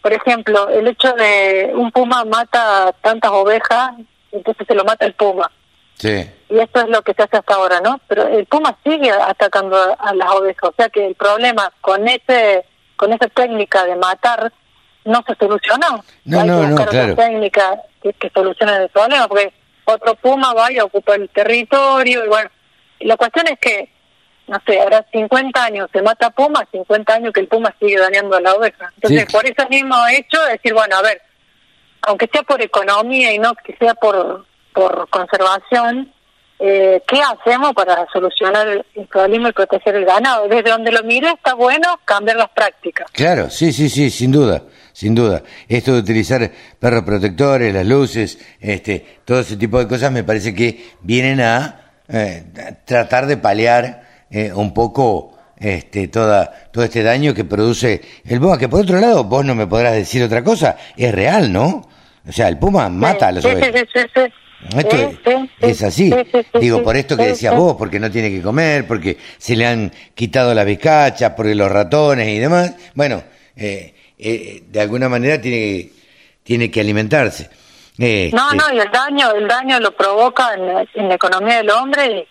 por 0.00 0.12
ejemplo 0.12 0.68
el 0.68 0.86
hecho 0.88 1.12
de 1.14 1.72
un 1.74 1.90
puma 1.90 2.24
mata 2.24 2.94
tantas 3.00 3.30
ovejas 3.30 3.92
entonces 4.30 4.66
se 4.66 4.74
lo 4.74 4.84
mata 4.84 5.06
el 5.06 5.14
puma 5.14 5.50
sí. 5.94 6.28
y 6.48 6.58
esto 6.58 6.80
es 6.80 6.88
lo 6.88 7.02
que 7.02 7.14
se 7.14 7.22
hace 7.22 7.36
hasta 7.36 7.54
ahora 7.54 7.80
no 7.80 8.00
pero 8.06 8.26
el 8.26 8.46
puma 8.46 8.76
sigue 8.84 9.10
atacando 9.10 9.76
a, 9.98 10.14
las 10.14 10.30
ovejas 10.30 10.70
o 10.70 10.74
sea 10.76 10.88
que 10.88 11.06
el 11.06 11.14
problema 11.14 11.72
con 11.80 12.06
ese 12.08 12.64
con 12.96 13.12
esa 13.12 13.28
técnica 13.28 13.84
de 13.84 13.96
matar 13.96 14.52
no 15.04 15.24
se 15.26 15.34
solucionó. 15.34 16.04
No, 16.24 16.40
Hay 16.40 16.46
no, 16.46 16.60
que 16.60 16.66
buscar 16.66 16.86
no, 16.86 16.90
claro. 16.92 17.12
otra 17.12 17.24
técnica 17.26 17.82
que, 18.02 18.12
que 18.12 18.30
solucione 18.30 18.76
el 18.76 18.88
problema, 18.88 19.28
porque 19.28 19.52
otro 19.84 20.14
puma 20.16 20.54
va 20.54 20.72
y 20.72 20.80
ocupa 20.80 21.14
el 21.14 21.28
territorio, 21.30 22.24
y 22.24 22.28
bueno, 22.28 22.50
la 23.04 23.16
cuestión 23.16 23.46
es 23.48 23.58
que, 23.58 23.88
no 24.48 24.60
sé, 24.66 24.80
ahora 24.80 25.04
50 25.12 25.64
años 25.64 25.88
se 25.92 26.02
mata 26.02 26.30
puma, 26.30 26.66
50 26.70 27.14
años 27.14 27.32
que 27.32 27.40
el 27.40 27.48
puma 27.48 27.74
sigue 27.80 27.98
dañando 27.98 28.36
a 28.36 28.40
la 28.40 28.54
oveja. 28.54 28.92
Entonces, 28.96 29.26
por 29.32 29.44
ese 29.44 29.66
mismo 29.68 29.96
hecho, 30.08 30.42
decir, 30.44 30.74
bueno, 30.74 30.96
a 30.96 31.02
ver, 31.02 31.22
aunque 32.02 32.28
sea 32.32 32.42
por 32.42 32.60
economía 32.60 33.32
y 33.32 33.38
no 33.38 33.54
que 33.54 33.76
sea 33.76 33.94
por, 33.94 34.44
por 34.72 35.08
conservación, 35.08 36.12
eh, 36.64 37.02
¿qué 37.08 37.20
hacemos 37.20 37.72
para 37.72 38.06
solucionar 38.12 38.68
el, 38.68 39.06
problema 39.08 39.48
y 39.48 39.52
proteger 39.52 39.96
el 39.96 40.04
ganado? 40.04 40.46
Desde 40.46 40.70
donde 40.70 40.92
lo 40.92 41.02
mire 41.02 41.30
está 41.32 41.54
bueno 41.54 41.98
cambiar 42.04 42.36
las 42.36 42.50
prácticas. 42.50 43.10
Claro, 43.10 43.50
sí, 43.50 43.72
sí, 43.72 43.88
sí, 43.88 44.10
sin 44.10 44.30
duda, 44.30 44.62
sin 44.92 45.12
duda. 45.12 45.42
Esto 45.66 45.92
de 45.92 45.98
utilizar 45.98 46.48
perros 46.78 47.02
protectores, 47.02 47.74
las 47.74 47.84
luces, 47.84 48.38
este, 48.60 49.18
todo 49.24 49.40
ese 49.40 49.56
tipo 49.56 49.80
de 49.80 49.88
cosas 49.88 50.12
me 50.12 50.22
parece 50.22 50.54
que 50.54 50.92
vienen 51.00 51.40
a 51.40 51.81
eh, 52.12 52.44
tratar 52.84 53.26
de 53.26 53.36
paliar 53.36 54.02
eh, 54.30 54.52
un 54.52 54.72
poco 54.72 55.36
este, 55.56 56.08
toda, 56.08 56.68
todo 56.70 56.84
este 56.84 57.02
daño 57.02 57.34
que 57.34 57.44
produce 57.44 58.00
el 58.26 58.40
puma, 58.40 58.58
que 58.58 58.68
por 58.68 58.82
otro 58.82 59.00
lado, 59.00 59.24
vos 59.24 59.44
no 59.44 59.54
me 59.54 59.66
podrás 59.66 59.94
decir 59.94 60.22
otra 60.22 60.42
cosa, 60.44 60.76
es 60.96 61.12
real, 61.12 61.52
¿no? 61.52 61.88
O 62.26 62.32
sea, 62.32 62.48
el 62.48 62.58
puma 62.58 62.88
mata 62.88 63.28
a 63.28 63.32
los 63.32 63.42
sí, 63.42 63.50
esto 64.76 65.18
es, 65.60 65.82
así. 65.82 66.12
Digo, 66.60 66.82
por 66.82 66.96
esto 66.96 67.16
que 67.16 67.26
decías 67.26 67.56
vos, 67.56 67.76
porque 67.76 67.98
no 67.98 68.10
tiene 68.10 68.30
que 68.30 68.40
comer, 68.40 68.86
porque 68.86 69.18
se 69.38 69.56
le 69.56 69.66
han 69.66 69.92
quitado 70.14 70.54
las 70.54 70.64
bizcachas, 70.64 71.32
porque 71.36 71.54
los 71.54 71.70
ratones 71.70 72.28
y 72.28 72.38
demás. 72.38 72.72
Bueno, 72.94 73.22
eh, 73.56 73.94
eh, 74.18 74.62
de 74.70 74.80
alguna 74.80 75.08
manera 75.08 75.40
tiene, 75.40 75.90
tiene 76.44 76.70
que 76.70 76.80
alimentarse. 76.80 77.50
Eh, 77.98 78.30
no, 78.32 78.52
no, 78.52 78.72
y 78.72 78.78
el 78.78 78.90
daño, 78.90 79.32
el 79.32 79.46
daño 79.46 79.78
lo 79.80 79.92
provoca 79.92 80.54
en, 80.54 81.08
la 81.08 81.14
economía 81.14 81.58
del 81.58 81.70
hombre, 81.70 82.26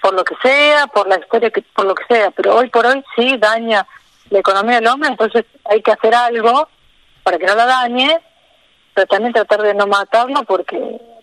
por 0.00 0.14
lo 0.14 0.24
que 0.24 0.34
sea, 0.42 0.86
por 0.86 1.06
la 1.06 1.18
historia, 1.18 1.50
que, 1.50 1.62
por 1.62 1.84
lo 1.84 1.94
que 1.94 2.04
sea. 2.08 2.30
Pero 2.30 2.56
hoy 2.56 2.68
por 2.70 2.86
hoy 2.86 3.02
sí 3.16 3.36
daña 3.38 3.86
la 4.30 4.38
economía 4.38 4.76
del 4.76 4.88
hombre, 4.88 5.10
entonces 5.10 5.44
hay 5.64 5.82
que 5.82 5.92
hacer 5.92 6.14
algo 6.14 6.68
para 7.22 7.38
que 7.38 7.46
no 7.46 7.54
la 7.54 7.66
dañe, 7.66 8.18
pero 8.94 9.06
también 9.06 9.32
tratar 9.32 9.62
de 9.62 9.74
no 9.74 9.86
matarlo 9.86 10.42
porque 10.44 10.78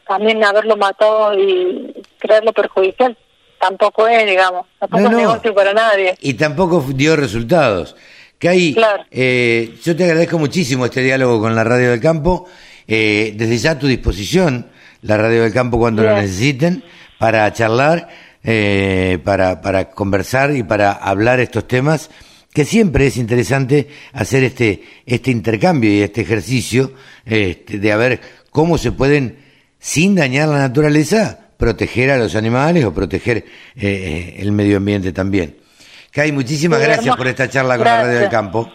también 0.07 0.43
haberlo 0.43 0.77
matado 0.77 1.33
y 1.33 1.93
creerlo 2.19 2.53
perjudicial 2.53 3.17
tampoco 3.59 4.07
es, 4.07 4.25
digamos, 4.25 4.65
tampoco 4.79 5.03
es 5.03 5.11
negocio 5.11 5.53
para 5.53 5.73
nadie. 5.73 6.15
Y 6.21 6.33
tampoco 6.35 6.83
dio 6.93 7.15
resultados. 7.15 7.95
Que 8.39 8.49
hay, 8.49 8.75
eh, 9.09 9.73
yo 9.83 9.95
te 9.95 10.03
agradezco 10.03 10.37
muchísimo 10.37 10.85
este 10.85 11.01
diálogo 11.01 11.41
con 11.41 11.55
la 11.55 11.63
Radio 11.63 11.89
del 11.89 11.99
Campo, 11.99 12.47
eh, 12.87 13.33
desde 13.35 13.57
ya 13.57 13.71
a 13.71 13.79
tu 13.79 13.87
disposición, 13.87 14.67
la 15.01 15.17
Radio 15.17 15.43
del 15.43 15.53
Campo 15.53 15.77
cuando 15.77 16.03
lo 16.03 16.15
necesiten, 16.15 16.83
para 17.17 17.51
charlar, 17.53 18.09
eh, 18.43 19.19
para, 19.23 19.61
para 19.61 19.89
conversar 19.89 20.55
y 20.55 20.63
para 20.63 20.91
hablar 20.91 21.39
estos 21.39 21.67
temas, 21.67 22.09
que 22.53 22.65
siempre 22.65 23.07
es 23.07 23.17
interesante 23.17 23.87
hacer 24.13 24.43
este, 24.43 24.83
este 25.05 25.31
intercambio 25.31 25.91
y 25.91 26.01
este 26.01 26.21
ejercicio 26.21 26.91
este, 27.25 27.77
de 27.77 27.91
a 27.91 27.97
ver 27.97 28.21
cómo 28.49 28.77
se 28.77 28.91
pueden 28.91 29.45
sin 29.79 30.15
dañar 30.15 30.47
la 30.49 30.59
naturaleza, 30.59 31.51
proteger 31.57 32.09
a 32.11 32.17
los 32.17 32.35
animales 32.35 32.85
o 32.85 32.93
proteger 32.93 33.37
eh, 33.37 33.45
eh, 33.75 34.35
el 34.39 34.51
medio 34.51 34.77
ambiente 34.77 35.11
también. 35.11 35.57
Kai, 36.11 36.31
muchísimas 36.31 36.79
gracias 36.79 37.15
por 37.15 37.27
esta 37.27 37.47
charla 37.47 37.77
con 37.77 37.85
la 37.85 38.03
Radio 38.03 38.19
del 38.21 38.29
Campo. 38.29 38.71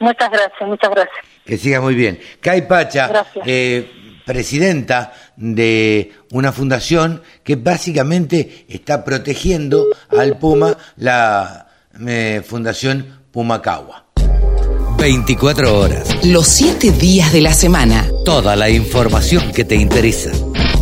Muchas 0.00 0.30
gracias, 0.30 0.68
muchas 0.68 0.90
gracias. 0.90 1.33
Que 1.44 1.58
siga 1.58 1.80
muy 1.80 1.94
bien. 1.94 2.18
Kai 2.40 2.66
Pacha, 2.66 3.26
eh, 3.44 3.90
presidenta 4.24 5.12
de 5.36 6.12
una 6.32 6.52
fundación 6.52 7.22
que 7.42 7.56
básicamente 7.56 8.64
está 8.68 9.04
protegiendo 9.04 9.86
al 10.08 10.38
Puma, 10.38 10.76
la 10.96 11.66
Fundación 12.46 13.20
Pumacagua. 13.30 14.04
24 14.98 15.78
horas. 15.78 16.24
Los 16.24 16.48
7 16.48 16.92
días 16.92 17.32
de 17.32 17.42
la 17.42 17.52
semana. 17.52 18.08
Toda 18.24 18.56
la 18.56 18.70
información 18.70 19.52
que 19.52 19.64
te 19.64 19.74
interesa. 19.74 20.30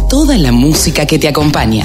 Toda 0.08 0.38
la 0.38 0.52
música 0.52 1.06
que 1.06 1.18
te 1.18 1.26
acompaña. 1.28 1.84